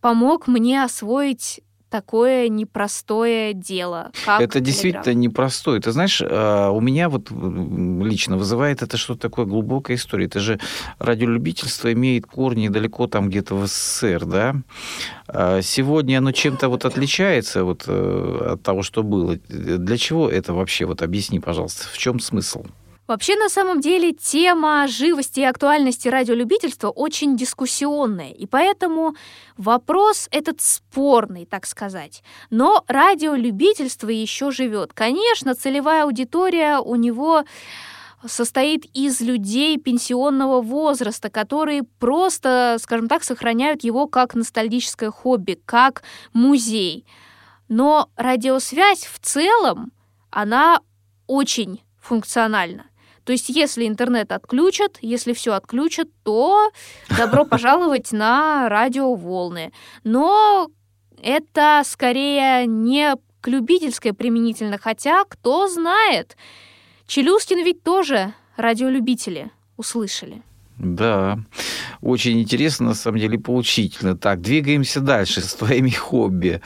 помог 0.00 0.46
мне 0.46 0.82
освоить 0.82 1.60
такое 1.90 2.48
непростое 2.48 3.52
дело. 3.52 4.10
Как 4.24 4.40
это 4.40 4.60
действительно 4.60 5.12
непростое. 5.12 5.80
Ты 5.80 5.92
знаешь, 5.92 6.22
а, 6.24 6.70
у 6.70 6.80
меня 6.80 7.08
вот 7.08 7.30
лично 7.30 8.36
вызывает 8.36 8.82
это 8.82 8.96
что-то 8.96 9.20
такое 9.20 9.44
глубокая 9.44 9.96
история. 9.96 10.26
Это 10.26 10.40
же 10.40 10.58
радиолюбительство 10.98 11.92
имеет 11.92 12.26
корни 12.26 12.68
далеко 12.68 13.06
там 13.06 13.28
где-то 13.28 13.56
в 13.56 13.66
СССР, 13.66 14.24
да? 14.24 14.56
А 15.26 15.60
сегодня 15.62 16.18
оно 16.18 16.32
чем-то 16.32 16.68
вот 16.68 16.84
отличается 16.84 17.64
вот 17.64 17.84
э, 17.86 18.52
от 18.52 18.62
того, 18.62 18.82
что 18.82 19.02
было. 19.02 19.36
Для 19.48 19.96
чего 19.98 20.28
это 20.28 20.54
вообще? 20.54 20.86
Вот 20.86 21.02
объясни, 21.02 21.40
пожалуйста, 21.40 21.88
в 21.88 21.98
чем 21.98 22.20
смысл? 22.20 22.64
Вообще, 23.10 23.34
на 23.34 23.48
самом 23.48 23.80
деле, 23.80 24.12
тема 24.12 24.86
живости 24.86 25.40
и 25.40 25.44
актуальности 25.44 26.06
радиолюбительства 26.06 26.90
очень 26.90 27.36
дискуссионная, 27.36 28.30
и 28.30 28.46
поэтому 28.46 29.16
вопрос 29.56 30.28
этот 30.30 30.60
спорный, 30.60 31.44
так 31.44 31.66
сказать. 31.66 32.22
Но 32.50 32.84
радиолюбительство 32.86 34.10
еще 34.10 34.52
живет. 34.52 34.92
Конечно, 34.92 35.56
целевая 35.56 36.04
аудитория 36.04 36.78
у 36.78 36.94
него 36.94 37.42
состоит 38.24 38.84
из 38.94 39.20
людей 39.20 39.76
пенсионного 39.76 40.62
возраста, 40.62 41.30
которые 41.30 41.82
просто, 41.82 42.76
скажем 42.80 43.08
так, 43.08 43.24
сохраняют 43.24 43.82
его 43.82 44.06
как 44.06 44.36
ностальгическое 44.36 45.10
хобби, 45.10 45.60
как 45.66 46.04
музей. 46.32 47.04
Но 47.66 48.08
радиосвязь 48.14 49.06
в 49.06 49.18
целом, 49.18 49.90
она 50.30 50.78
очень 51.26 51.82
функциональна. 52.00 52.89
То 53.30 53.32
есть, 53.34 53.48
если 53.48 53.86
интернет 53.86 54.32
отключат, 54.32 54.98
если 55.02 55.34
все 55.34 55.52
отключат, 55.52 56.08
то 56.24 56.72
добро 57.16 57.44
пожаловать 57.44 58.10
на 58.10 58.68
радиоволны. 58.68 59.70
Но 60.02 60.68
это 61.22 61.82
скорее 61.84 62.66
не 62.66 63.14
к 63.40 63.46
любительской 63.46 64.14
применительно, 64.14 64.78
хотя, 64.78 65.22
кто 65.28 65.68
знает, 65.68 66.36
Челюскин 67.06 67.64
ведь 67.64 67.84
тоже 67.84 68.34
радиолюбители 68.56 69.52
услышали. 69.76 70.42
Да, 70.76 71.38
очень 72.00 72.40
интересно, 72.40 72.86
на 72.86 72.94
самом 72.94 73.20
деле, 73.20 73.38
поучительно. 73.38 74.16
Так, 74.16 74.40
двигаемся 74.40 74.98
дальше 75.00 75.40
с 75.40 75.54
твоими 75.54 75.90
хобби. 75.90 76.62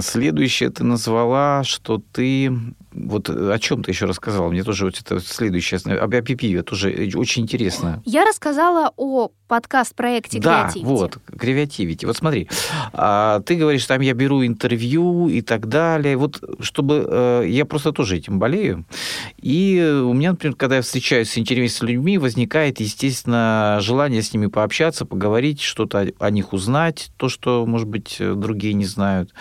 Следующее 0.00 0.70
ты 0.70 0.84
назвала, 0.84 1.64
что 1.64 2.02
ты 2.12 2.52
вот 2.94 3.30
о 3.30 3.58
чем 3.58 3.82
ты 3.82 3.90
еще 3.90 4.06
рассказала? 4.06 4.50
Мне 4.50 4.62
тоже 4.62 4.84
вот 4.84 4.98
это 5.00 5.20
следующее, 5.20 5.80
об 5.96 6.14
это 6.14 6.62
тоже 6.62 7.10
очень 7.14 7.42
интересно. 7.42 8.02
Я 8.04 8.24
рассказала 8.24 8.92
о 8.96 9.30
подкаст-проекте 9.48 10.38
да, 10.38 10.70
вот, 10.76 11.18
Creativity. 11.30 12.06
Вот 12.06 12.16
смотри, 12.16 12.48
а, 12.94 13.40
ты 13.40 13.56
говоришь, 13.56 13.84
там 13.84 14.00
я 14.00 14.14
беру 14.14 14.44
интервью 14.46 15.28
и 15.28 15.42
так 15.42 15.68
далее. 15.68 16.16
Вот 16.16 16.42
чтобы... 16.60 17.06
Э, 17.06 17.44
я 17.46 17.66
просто 17.66 17.92
тоже 17.92 18.16
этим 18.16 18.38
болею. 18.38 18.86
И 19.42 19.78
у 20.04 20.14
меня, 20.14 20.30
например, 20.30 20.56
когда 20.56 20.76
я 20.76 20.82
встречаюсь 20.82 21.30
с 21.30 21.36
интересными 21.36 21.92
людьми, 21.92 22.16
возникает, 22.16 22.80
естественно, 22.80 23.76
желание 23.80 24.22
с 24.22 24.32
ними 24.32 24.46
пообщаться, 24.46 25.04
поговорить, 25.04 25.60
что-то 25.60 26.08
о 26.18 26.30
них 26.30 26.54
узнать, 26.54 27.10
то, 27.18 27.28
что, 27.28 27.66
может 27.66 27.88
быть, 27.88 28.16
другие 28.18 28.72
не 28.72 28.86
знают. 28.86 29.34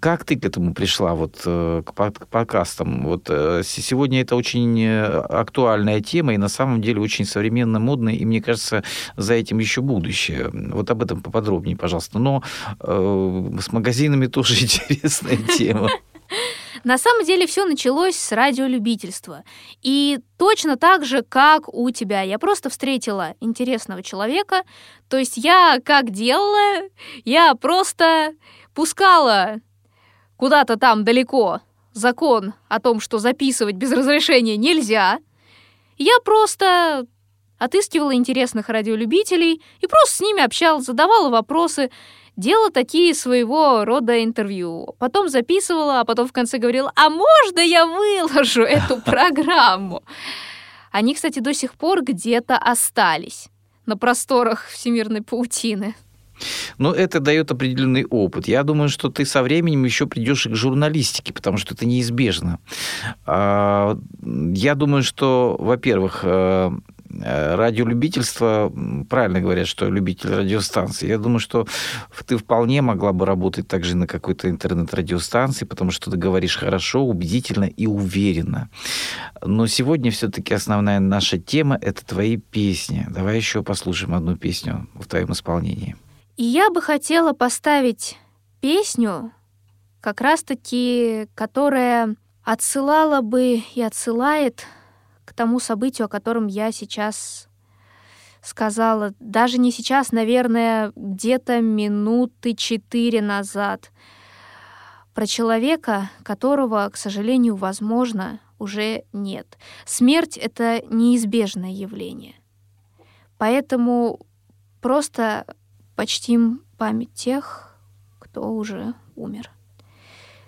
Как 0.00 0.24
ты 0.24 0.36
к 0.36 0.44
этому 0.44 0.72
пришла, 0.72 1.14
вот 1.14 1.40
э, 1.44 1.82
к 1.84 1.92
подкастам? 1.94 3.04
Вот 3.04 3.26
э, 3.28 3.62
сегодня 3.64 4.20
это 4.20 4.36
очень 4.36 4.80
э, 4.80 5.04
актуальная 5.04 6.00
тема 6.00 6.34
и 6.34 6.38
на 6.38 6.48
самом 6.48 6.80
деле 6.80 7.00
очень 7.00 7.24
современно, 7.24 7.80
модная, 7.80 8.14
и 8.14 8.24
мне 8.24 8.40
кажется, 8.40 8.84
за 9.16 9.34
этим 9.34 9.58
еще 9.58 9.80
будущее. 9.80 10.50
Вот 10.52 10.90
об 10.90 11.02
этом 11.02 11.22
поподробнее, 11.22 11.76
пожалуйста. 11.76 12.18
Но 12.20 12.42
э, 12.80 13.50
с 13.60 13.72
магазинами 13.72 14.26
тоже 14.28 14.54
интересная 14.62 15.36
тема. 15.36 15.88
На 16.84 16.98
самом 16.98 17.24
деле 17.24 17.46
все 17.46 17.64
началось 17.64 18.16
с 18.16 18.32
радиолюбительства. 18.32 19.44
И 19.82 20.18
точно 20.36 20.76
так 20.76 21.04
же, 21.04 21.22
как 21.22 21.72
у 21.72 21.90
тебя. 21.90 22.22
Я 22.22 22.38
просто 22.38 22.70
встретила 22.70 23.34
интересного 23.40 24.02
человека. 24.02 24.62
То 25.08 25.16
есть 25.16 25.36
я 25.36 25.78
как 25.84 26.10
делала? 26.10 26.88
Я 27.24 27.54
просто 27.54 28.34
пускала 28.74 29.60
куда-то 30.36 30.76
там 30.76 31.04
далеко 31.04 31.60
закон 31.92 32.54
о 32.68 32.80
том, 32.80 33.00
что 33.00 33.18
записывать 33.18 33.76
без 33.76 33.92
разрешения 33.92 34.56
нельзя. 34.56 35.18
Я 35.98 36.18
просто 36.24 37.06
отыскивала 37.58 38.14
интересных 38.14 38.68
радиолюбителей 38.68 39.62
и 39.80 39.86
просто 39.86 40.16
с 40.16 40.20
ними 40.20 40.42
общалась, 40.42 40.84
задавала 40.84 41.30
вопросы, 41.30 41.90
делала 42.36 42.70
такие 42.70 43.14
своего 43.14 43.84
рода 43.84 44.22
интервью. 44.24 44.96
Потом 44.98 45.28
записывала, 45.28 46.00
а 46.00 46.04
потом 46.04 46.26
в 46.26 46.32
конце 46.32 46.58
говорила, 46.58 46.92
а 46.96 47.08
можно 47.08 47.60
я 47.60 47.86
выложу 47.86 48.62
эту 48.62 49.00
программу? 49.04 50.02
Они, 50.90 51.14
кстати, 51.14 51.38
до 51.38 51.54
сих 51.54 51.74
пор 51.74 52.02
где-то 52.02 52.58
остались 52.58 53.48
на 53.86 53.96
просторах 53.96 54.66
всемирной 54.66 55.22
паутины. 55.22 55.94
Но 56.78 56.92
это 56.92 57.20
дает 57.20 57.50
определенный 57.50 58.04
опыт. 58.04 58.48
Я 58.48 58.62
думаю, 58.62 58.88
что 58.88 59.08
ты 59.08 59.24
со 59.24 59.42
временем 59.42 59.84
еще 59.84 60.06
придешь 60.06 60.46
к 60.46 60.54
журналистике, 60.54 61.32
потому 61.32 61.58
что 61.58 61.74
это 61.74 61.86
неизбежно. 61.86 62.58
А, 63.26 63.98
я 64.22 64.74
думаю, 64.74 65.02
что, 65.02 65.56
во-первых, 65.58 66.20
э, 66.22 66.70
э, 67.10 67.54
радиолюбительство, 67.54 68.72
правильно 69.08 69.40
говорят, 69.40 69.66
что 69.66 69.88
любитель 69.88 70.30
радиостанции. 70.30 71.08
Я 71.08 71.18
думаю, 71.18 71.40
что 71.40 71.66
ты 72.26 72.36
вполне 72.36 72.82
могла 72.82 73.12
бы 73.12 73.26
работать 73.26 73.68
также 73.68 73.96
на 73.96 74.06
какой-то 74.06 74.48
интернет-радиостанции, 74.48 75.64
потому 75.64 75.90
что 75.90 76.10
ты 76.10 76.16
говоришь 76.16 76.56
хорошо, 76.56 77.04
убедительно 77.04 77.64
и 77.64 77.86
уверенно. 77.86 78.68
Но 79.44 79.66
сегодня 79.66 80.10
все-таки 80.10 80.54
основная 80.54 81.00
наша 81.00 81.38
тема– 81.38 81.78
это 81.80 82.04
твои 82.04 82.36
песни. 82.36 83.06
Давай 83.08 83.36
еще 83.36 83.62
послушаем 83.62 84.14
одну 84.14 84.36
песню 84.36 84.88
в 84.94 85.06
твоем 85.06 85.32
исполнении. 85.32 85.96
И 86.36 86.44
я 86.44 86.70
бы 86.70 86.80
хотела 86.80 87.32
поставить 87.32 88.18
песню, 88.60 89.32
как 90.00 90.20
раз-таки, 90.20 91.28
которая 91.34 92.16
отсылала 92.42 93.20
бы 93.20 93.62
и 93.74 93.82
отсылает 93.82 94.66
к 95.24 95.34
тому 95.34 95.60
событию, 95.60 96.06
о 96.06 96.08
котором 96.08 96.46
я 96.46 96.72
сейчас 96.72 97.48
сказала, 98.42 99.14
даже 99.20 99.58
не 99.58 99.70
сейчас, 99.70 100.10
наверное, 100.10 100.92
где-то 100.96 101.60
минуты 101.60 102.54
четыре 102.54 103.22
назад, 103.22 103.92
про 105.14 105.26
человека, 105.26 106.10
которого, 106.24 106.88
к 106.90 106.96
сожалению, 106.96 107.54
возможно, 107.54 108.40
уже 108.58 109.04
нет. 109.12 109.58
Смерть— 109.84 110.36
это 110.38 110.82
неизбежное 110.88 111.70
явление. 111.70 112.34
Поэтому 113.36 114.20
просто 114.80 115.44
почтим 115.96 116.62
память 116.78 117.12
тех, 117.12 117.76
кто 118.18 118.52
уже 118.52 118.94
умер. 119.14 119.50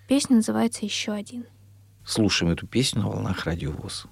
Песня 0.08 0.36
называется 0.36 0.84
«Еще 0.84 1.12
один». 1.12 1.46
Слушаем 2.04 2.52
эту 2.52 2.66
песню 2.66 3.02
на 3.02 3.08
волнах 3.08 3.44
Радио 3.44 3.72
ВОЗ. 3.72 4.06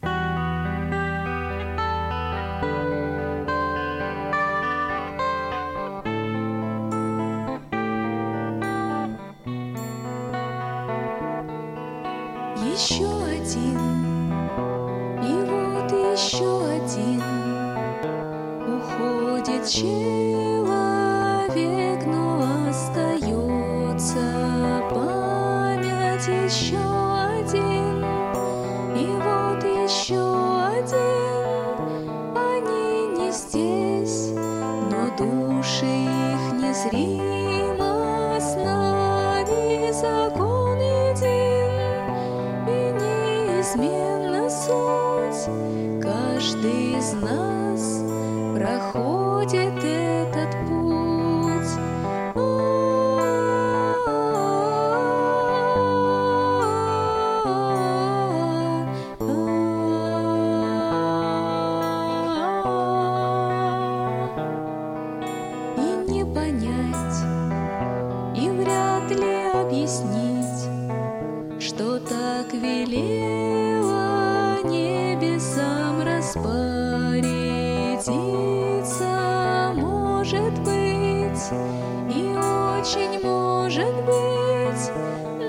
Может 83.72 83.94
быть, 84.04 84.92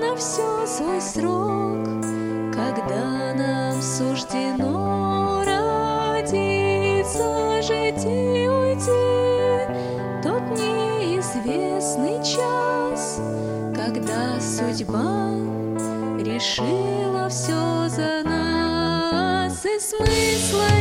на 0.00 0.16
все 0.16 0.66
свой 0.66 1.00
срок, 1.00 1.84
когда 2.54 3.34
нам 3.34 3.82
суждено 3.82 5.42
родиться, 5.44 6.80
жить 7.60 8.04
и 8.06 8.48
уйти, 8.48 9.68
тот 10.22 10.42
неизвестный 10.58 12.24
час, 12.24 13.20
когда 13.76 14.40
судьба 14.40 15.34
решила 16.18 17.28
все 17.28 17.88
за 17.88 18.22
нас, 18.24 19.66
и 19.66 19.78
смысла 19.78 20.73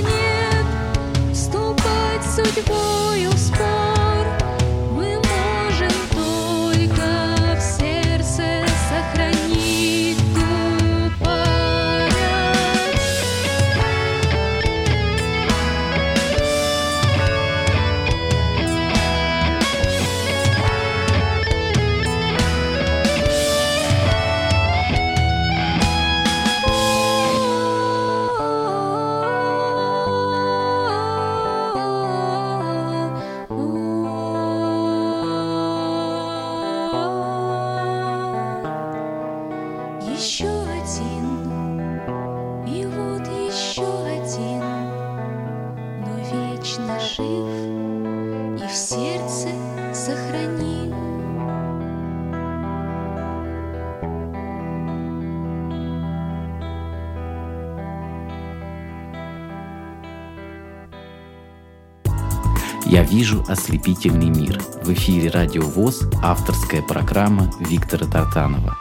вижу 63.23 63.45
ослепительный 63.47 64.29
мир». 64.29 64.59
В 64.83 64.91
эфире 64.91 65.29
«Радио 65.29 65.61
ВОЗ» 65.61 66.09
авторская 66.21 66.81
программа 66.81 67.49
Виктора 67.57 68.05
Тартанова. 68.05 68.77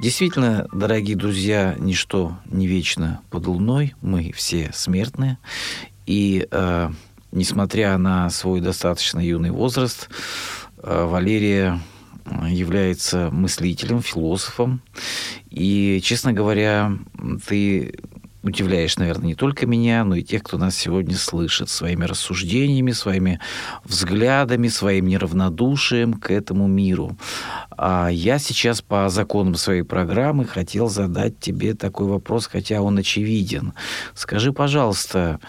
Действительно, 0.00 0.66
дорогие 0.72 1.18
друзья, 1.18 1.76
ничто 1.78 2.38
не 2.46 2.66
вечно 2.66 3.20
под 3.28 3.46
луной. 3.46 3.94
Мы 4.00 4.32
все 4.32 4.70
смертные. 4.72 5.36
И 6.06 6.48
э, 6.50 6.90
несмотря 7.30 7.98
на 7.98 8.30
свой 8.30 8.62
достаточно 8.62 9.20
юный 9.20 9.50
возраст, 9.50 10.08
э, 10.82 11.04
Валерия 11.04 11.78
является 12.48 13.28
мыслителем, 13.30 14.00
философом. 14.00 14.80
И, 15.50 16.00
честно 16.02 16.32
говоря, 16.32 16.96
ты 17.46 17.98
удивляешь, 18.42 18.96
наверное, 18.96 19.28
не 19.28 19.34
только 19.34 19.66
меня, 19.66 20.04
но 20.04 20.16
и 20.16 20.22
тех, 20.22 20.42
кто 20.42 20.58
нас 20.58 20.76
сегодня 20.76 21.16
слышит, 21.16 21.68
своими 21.68 22.04
рассуждениями, 22.04 22.92
своими 22.92 23.40
взглядами, 23.84 24.68
своим 24.68 25.06
неравнодушием 25.06 26.14
к 26.14 26.30
этому 26.30 26.66
миру. 26.66 27.16
А 27.70 28.08
я 28.08 28.38
сейчас 28.38 28.82
по 28.82 29.08
законам 29.08 29.54
своей 29.54 29.82
программы 29.82 30.44
хотел 30.44 30.88
задать 30.88 31.38
тебе 31.38 31.74
такой 31.74 32.06
вопрос, 32.06 32.46
хотя 32.46 32.80
он 32.80 32.98
очевиден. 32.98 33.72
Скажи, 34.14 34.52
пожалуйста, 34.52 35.40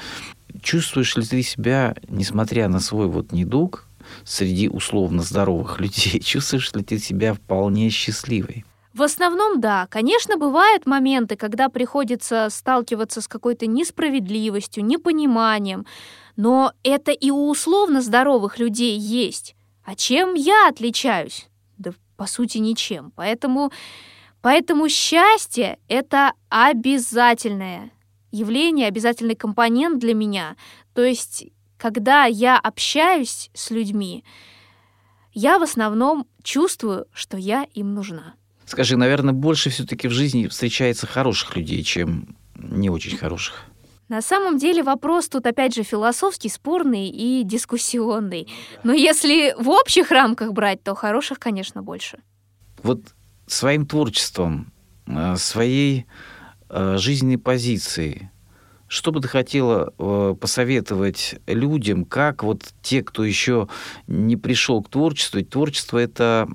чувствуешь 0.62 1.16
ли 1.16 1.24
ты 1.24 1.44
себя, 1.44 1.96
несмотря 2.10 2.68
на 2.68 2.80
свой 2.80 3.08
вот 3.08 3.32
недуг, 3.32 3.88
среди 4.24 4.68
условно 4.68 5.24
здоровых 5.24 5.80
людей, 5.80 6.20
чувствуешь 6.20 6.74
ли 6.74 6.84
ты 6.84 7.00
себя 7.00 7.34
вполне 7.34 7.90
счастливой? 7.90 8.66
В 8.94 9.04
основном, 9.04 9.62
да. 9.62 9.88
Конечно, 9.88 10.38
бывают 10.38 10.86
моменты, 10.86 11.38
когда 11.38 11.70
приходится 11.70 12.48
сталкиваться 12.50 13.22
с 13.22 13.28
какой-то 13.28 13.66
несправедливостью, 13.66 14.84
непониманием, 14.84 15.86
но 16.36 16.74
это 16.84 17.12
и 17.12 17.32
у 17.32 17.50
условно 17.50 18.02
здоровых 18.02 18.60
людей 18.60 18.98
есть. 18.98 19.56
А 19.86 19.96
чем 19.96 20.34
я 20.34 20.68
отличаюсь? 20.68 21.48
Да, 21.78 21.92
по 22.18 22.26
сути, 22.28 22.58
ничем. 22.58 23.12
Поэтому, 23.16 23.72
поэтому 24.42 24.90
счастье— 24.90 25.80
это 25.88 26.34
обязательное 26.50 27.92
явление, 28.32 28.88
обязательный 28.88 29.36
компонент 29.36 30.00
для 30.00 30.14
меня. 30.14 30.56
То 30.94 31.04
есть, 31.04 31.46
когда 31.78 32.26
я 32.26 32.58
общаюсь 32.58 33.50
с 33.54 33.72
людьми, 33.72 34.24
я 35.34 35.60
в 35.60 35.64
основном 35.64 36.28
чувствую, 36.44 37.08
что 37.14 37.38
я 37.38 37.66
им 37.74 37.94
нужна. 37.94 38.36
Скажи, 38.72 38.96
наверное, 38.96 39.34
больше 39.34 39.70
все-таки 39.70 40.08
в 40.08 40.12
жизни 40.12 40.48
встречается 40.48 41.06
хороших 41.06 41.58
людей, 41.58 41.84
чем 41.84 42.38
не 42.56 42.90
очень 42.90 43.18
хороших. 43.18 43.66
На 44.08 44.22
самом 44.22 44.58
деле 44.58 44.82
вопрос 44.82 45.28
тут 45.28 45.46
опять 45.46 45.76
же 45.76 45.84
философский, 45.84 46.48
спорный 46.48 47.10
и 47.10 47.44
дискуссионный. 47.44 48.48
Но 48.84 48.94
если 48.94 49.54
в 49.60 49.68
общих 49.68 50.10
рамках 50.10 50.54
брать, 50.54 50.82
то 50.84 50.96
хороших, 50.96 51.38
конечно, 51.38 51.84
больше. 51.84 52.20
Вот 52.82 53.02
своим 53.46 53.86
творчеством, 53.86 54.72
э, 55.06 55.36
своей 55.36 56.06
э, 56.70 56.96
жизненной 56.98 57.38
позицией, 57.38 58.30
Что 58.88 59.12
бы 59.12 59.22
ты 59.22 59.28
хотела 59.30 59.94
э, 59.98 60.36
посоветовать 60.40 61.36
людям, 61.48 62.04
как 62.04 62.44
вот 62.44 62.74
те, 62.82 63.02
кто 63.02 63.24
еще 63.24 63.68
не 64.08 64.36
пришел 64.36 64.82
к 64.82 64.90
творчеству, 64.90 65.40
ведь 65.40 65.50
творчество 65.50 65.98
это 65.98 66.48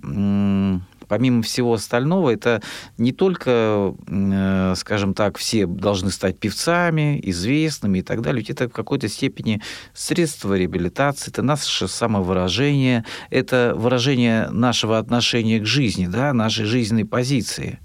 помимо 1.08 1.42
всего 1.42 1.74
остального, 1.74 2.30
это 2.30 2.62
не 2.98 3.12
только, 3.12 3.94
э, 4.06 4.74
скажем 4.76 5.14
так, 5.14 5.38
все 5.38 5.66
должны 5.66 6.10
стать 6.10 6.38
певцами, 6.38 7.20
известными 7.22 7.98
и 7.98 8.02
так 8.02 8.22
далее, 8.22 8.40
ведь 8.40 8.50
это 8.50 8.68
в 8.68 8.72
какой-то 8.72 9.08
степени 9.08 9.62
средство 9.94 10.54
реабилитации, 10.54 11.30
это 11.30 11.42
наше 11.42 11.88
самовыражение, 11.88 13.04
это 13.30 13.74
выражение 13.76 14.48
нашего 14.50 14.98
отношения 14.98 15.60
к 15.60 15.66
жизни, 15.66 16.06
да, 16.06 16.32
нашей 16.32 16.64
жизненной 16.64 17.04
позиции. 17.04 17.78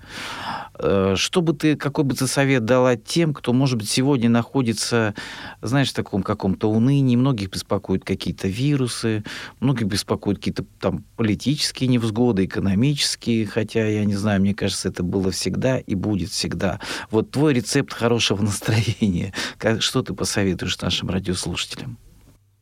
Э, 0.82 1.14
что 1.16 1.42
бы 1.42 1.54
ты, 1.54 1.76
какой 1.76 2.04
бы 2.04 2.16
ты 2.16 2.28
совет 2.28 2.66
дала 2.66 2.96
тем, 2.96 3.34
кто, 3.34 3.54
может 3.54 3.78
быть, 3.78 3.90
сегодня 3.90 4.30
находится, 4.30 5.14
знаешь, 5.62 5.92
в 5.92 5.94
таком 5.94 6.24
каком-то 6.24 6.70
унынии, 6.70 7.16
многих 7.16 7.52
беспокоят 7.52 8.04
какие-то 8.04 8.48
вирусы, 8.48 9.24
многих 9.60 9.88
беспокоят 9.88 10.40
какие-то 10.40 10.66
там 10.80 11.04
политические 11.18 11.88
невзгоды, 11.90 12.46
экономические, 12.46 13.46
хотя, 13.46 13.88
я 13.88 14.06
не 14.06 14.16
знаю, 14.16 14.42
мне 14.42 14.56
кажется, 14.56 14.90
это 14.90 15.04
было 15.04 15.32
всегда 15.32 15.78
и 15.78 15.94
будет 15.94 16.32
всегда. 16.32 16.80
Вот 17.12 17.32
твой 17.32 17.54
рецепт 17.54 17.94
хорошего 17.94 18.42
настроения, 18.42 19.34
что 19.80 20.02
ты 20.02 20.14
посоветуешь 20.14 20.80
нашим 20.82 21.10
радиослушателям? 21.10 21.98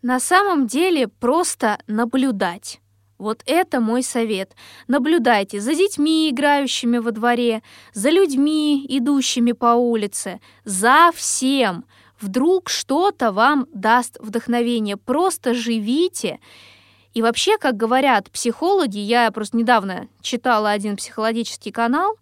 На 0.01 0.19
самом 0.19 0.67
деле 0.67 1.07
просто 1.07 1.77
наблюдать. 1.87 2.79
Вот 3.19 3.43
это 3.45 3.81
мой 3.81 4.01
совет. 4.01 4.55
Наблюдайте 4.87 5.59
за 5.59 5.75
детьми, 5.75 6.29
играющими 6.29 6.99
во 6.99 7.11
дворе, 7.11 7.61
за 7.93 8.09
людьми, 8.11 8.85
идущими 8.87 9.51
по 9.51 9.75
улице, 9.75 10.39
за 10.63 11.11
всем. 11.13 11.83
Вдруг 12.21 12.69
что-то 12.69 13.33
вам 13.33 13.67
даст 13.73 14.17
вдохновение. 14.21 14.95
Просто 14.95 15.53
живите. 15.53 16.39
И 17.13 17.21
вообще, 17.21 17.57
как 17.57 17.75
говорят 17.75 18.31
психологи, 18.31 18.99
я 18.99 19.29
просто 19.31 19.57
недавно 19.57 20.07
читала 20.21 20.71
один 20.71 20.95
психологический 20.95 21.71
канал, 21.71 22.15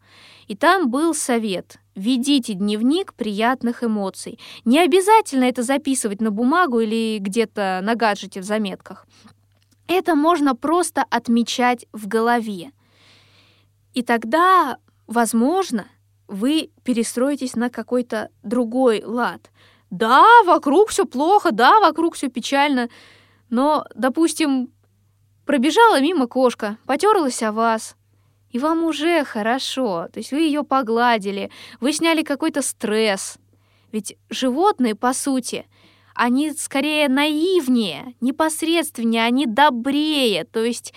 и 0.47 0.55
там 0.55 0.89
был 0.89 1.13
совет. 1.13 1.77
Ведите 1.93 2.53
дневник 2.53 3.13
приятных 3.13 3.83
эмоций. 3.83 4.39
Не 4.65 4.79
обязательно 4.79 5.43
это 5.43 5.61
записывать 5.61 6.21
на 6.21 6.31
бумагу 6.31 6.79
или 6.79 7.19
где-то 7.19 7.81
на 7.83 7.93
гаджете 7.93 8.41
в 8.41 8.43
заметках. 8.43 9.05
Это 9.87 10.15
можно 10.15 10.55
просто 10.55 11.05
отмечать 11.09 11.85
в 11.93 12.07
голове. 12.07 12.71
И 13.93 14.03
тогда, 14.03 14.77
возможно, 15.07 15.87
вы 16.27 16.71
перестроитесь 16.83 17.55
на 17.55 17.69
какой-то 17.69 18.29
другой 18.43 19.03
лад. 19.03 19.49
Да, 19.89 20.43
вокруг 20.43 20.89
все 20.89 21.05
плохо, 21.05 21.51
да, 21.51 21.79
вокруг 21.79 22.15
все 22.15 22.27
печально, 22.27 22.89
но, 23.49 23.85
допустим, 23.95 24.69
пробежала 25.45 26.01
мимо 26.01 26.27
кошка, 26.27 26.77
потерлась 26.85 27.41
о 27.41 27.53
вас, 27.53 27.95
и 28.51 28.59
вам 28.59 28.83
уже 28.83 29.23
хорошо, 29.23 30.09
то 30.11 30.19
есть 30.19 30.31
вы 30.31 30.39
ее 30.41 30.63
погладили, 30.63 31.49
вы 31.79 31.93
сняли 31.93 32.23
какой-то 32.23 32.61
стресс. 32.61 33.37
Ведь 33.93 34.17
животные, 34.29 34.95
по 34.95 35.13
сути, 35.13 35.65
они 36.17 36.51
скорее 36.53 37.09
наивнее, 37.09 38.15
непосредственнее, 38.21 39.23
они 39.23 39.45
добрее, 39.45 40.45
то 40.45 40.63
есть 40.63 40.93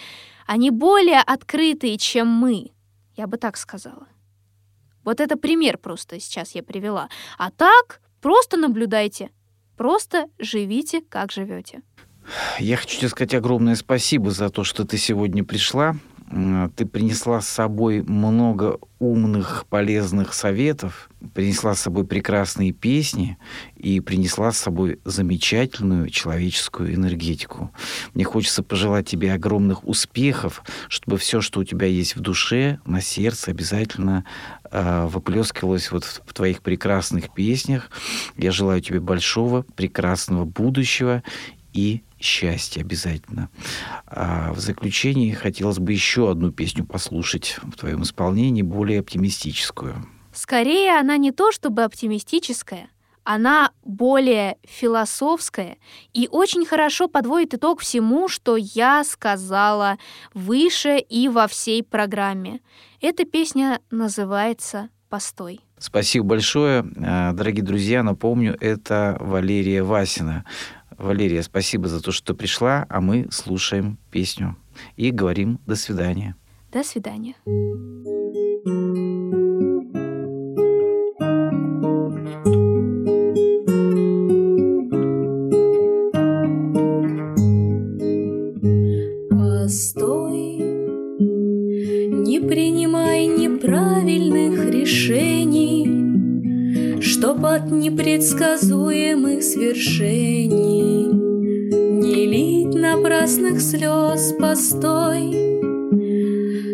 они 0.46 0.70
более 0.70 1.20
открытые, 1.20 1.98
чем 1.98 2.26
мы. 2.26 2.70
Я 3.16 3.26
бы 3.26 3.36
так 3.36 3.56
сказала. 3.56 4.08
Вот 5.04 5.20
это 5.20 5.36
пример 5.36 5.78
просто 5.78 6.18
сейчас 6.20 6.54
я 6.54 6.62
привела. 6.62 7.08
А 7.38 7.50
так 7.50 8.00
просто 8.20 8.56
наблюдайте, 8.56 9.30
просто 9.76 10.26
живите, 10.38 11.02
как 11.02 11.32
живете. 11.32 11.82
Я 12.58 12.76
хочу 12.76 12.98
тебе 12.98 13.08
сказать 13.08 13.34
огромное 13.34 13.74
спасибо 13.76 14.30
за 14.30 14.48
то, 14.50 14.64
что 14.64 14.84
ты 14.84 14.96
сегодня 14.96 15.44
пришла. 15.44 15.96
Ты 16.76 16.86
принесла 16.86 17.40
с 17.40 17.48
собой 17.48 18.02
много 18.02 18.78
умных, 19.00 19.64
полезных 19.68 20.32
советов, 20.32 21.10
принесла 21.34 21.74
с 21.74 21.80
собой 21.80 22.06
прекрасные 22.06 22.70
песни 22.70 23.36
и 23.76 23.98
принесла 23.98 24.52
с 24.52 24.58
собой 24.58 25.00
замечательную 25.04 26.08
человеческую 26.08 26.94
энергетику. 26.94 27.72
Мне 28.14 28.22
хочется 28.22 28.62
пожелать 28.62 29.08
тебе 29.08 29.32
огромных 29.32 29.84
успехов, 29.88 30.62
чтобы 30.88 31.18
все, 31.18 31.40
что 31.40 31.60
у 31.60 31.64
тебя 31.64 31.88
есть 31.88 32.14
в 32.14 32.20
душе, 32.20 32.78
на 32.84 33.00
сердце, 33.00 33.50
обязательно 33.50 34.24
э, 34.70 35.06
выплескивалось 35.06 35.90
вот 35.90 36.04
в, 36.04 36.22
в 36.26 36.32
твоих 36.32 36.62
прекрасных 36.62 37.34
песнях. 37.34 37.90
Я 38.36 38.52
желаю 38.52 38.80
тебе 38.80 39.00
большого, 39.00 39.62
прекрасного 39.74 40.44
будущего 40.44 41.24
и 41.72 42.02
счастья 42.20 42.80
обязательно. 42.80 43.50
А 44.06 44.52
в 44.52 44.60
заключении 44.60 45.32
хотелось 45.32 45.78
бы 45.78 45.92
еще 45.92 46.30
одну 46.30 46.52
песню 46.52 46.84
послушать 46.84 47.58
в 47.62 47.72
твоем 47.76 48.02
исполнении, 48.02 48.62
более 48.62 49.00
оптимистическую. 49.00 50.06
Скорее, 50.32 50.98
она 50.98 51.16
не 51.16 51.32
то 51.32 51.50
чтобы 51.50 51.82
оптимистическая, 51.82 52.88
она 53.24 53.70
более 53.84 54.56
философская 54.64 55.76
и 56.12 56.28
очень 56.30 56.64
хорошо 56.64 57.08
подводит 57.08 57.54
итог 57.54 57.80
всему, 57.80 58.28
что 58.28 58.56
я 58.56 59.04
сказала 59.04 59.98
выше 60.34 60.98
и 60.98 61.28
во 61.28 61.46
всей 61.46 61.82
программе. 61.82 62.60
Эта 63.00 63.24
песня 63.24 63.80
называется 63.90 64.88
«Постой». 65.08 65.60
Спасибо 65.78 66.26
большое. 66.26 66.84
А, 67.02 67.32
дорогие 67.32 67.64
друзья, 67.64 68.02
напомню, 68.02 68.56
это 68.60 69.16
Валерия 69.18 69.82
Васина. 69.82 70.44
Валерия, 71.00 71.42
спасибо 71.42 71.88
за 71.88 72.02
то, 72.02 72.12
что 72.12 72.34
пришла, 72.34 72.86
а 72.90 73.00
мы 73.00 73.26
слушаем 73.30 73.98
песню 74.10 74.56
и 74.96 75.10
говорим 75.10 75.58
до 75.66 75.74
свидания. 75.74 76.36
До 76.70 76.84
свидания. 76.84 77.36
Постой, 89.30 90.58
не 91.18 92.40
принимай 92.40 93.26
неправильных 93.26 94.70
решений 94.70 95.89
чтоб 97.20 97.44
от 97.44 97.70
непредсказуемых 97.70 99.42
свершений 99.42 101.12
Не 102.00 102.24
лить 102.24 102.74
напрасных 102.74 103.60
слез 103.60 104.32
постой. 104.40 105.36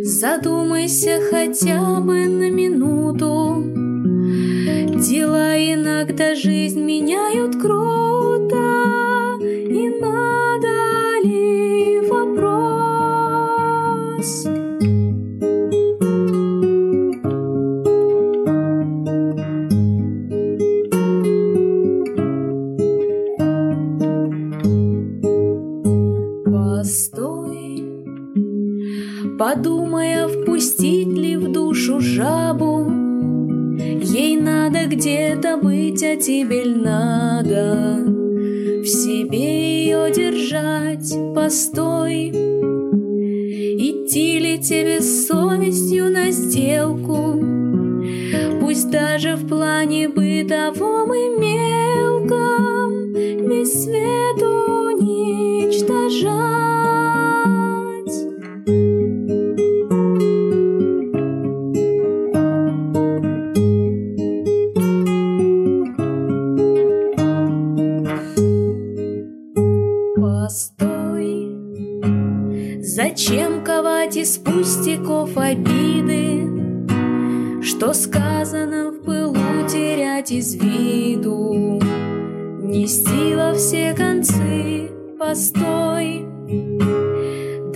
Задумайся 0.04 1.18
хотя 1.32 2.00
бы 2.00 2.26
на 2.26 2.48
минуту. 2.48 3.64
Дела 5.04 5.56
иногда 5.56 6.36
жизнь 6.36 6.80
меняют 6.80 7.60
круто 7.60 8.25
тебе 36.26 36.64
надо 36.64 38.02
В 38.04 38.84
себе 38.84 39.84
ее 39.84 40.10
держать, 40.12 41.14
постой 41.32 41.95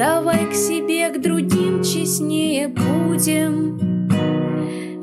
Давай 0.01 0.47
к 0.47 0.55
себе, 0.55 1.11
к 1.11 1.21
другим 1.21 1.83
честнее 1.83 2.69
будем. 2.69 4.09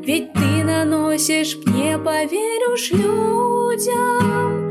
Ведь 0.04 0.34
ты 0.34 0.64
наносишь, 0.64 1.56
мне 1.68 2.00
поверишь 2.00 2.90
людям. 2.90 4.67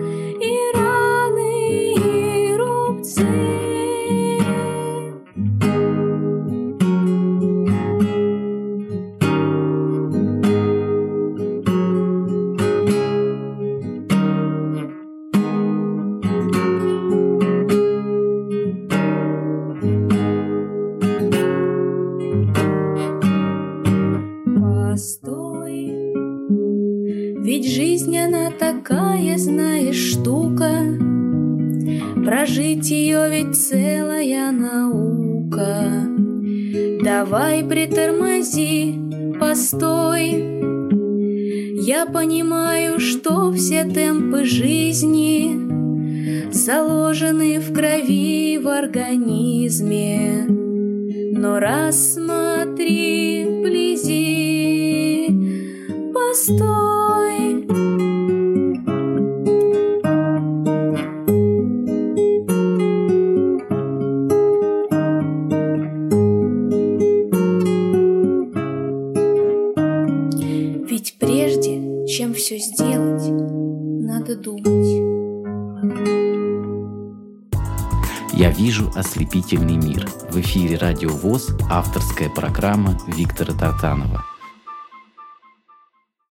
Радиовоз 80.77 81.51
авторская 81.71 82.29
программа 82.29 82.99
Виктора 83.07 83.55
Тартанова– 83.55 84.25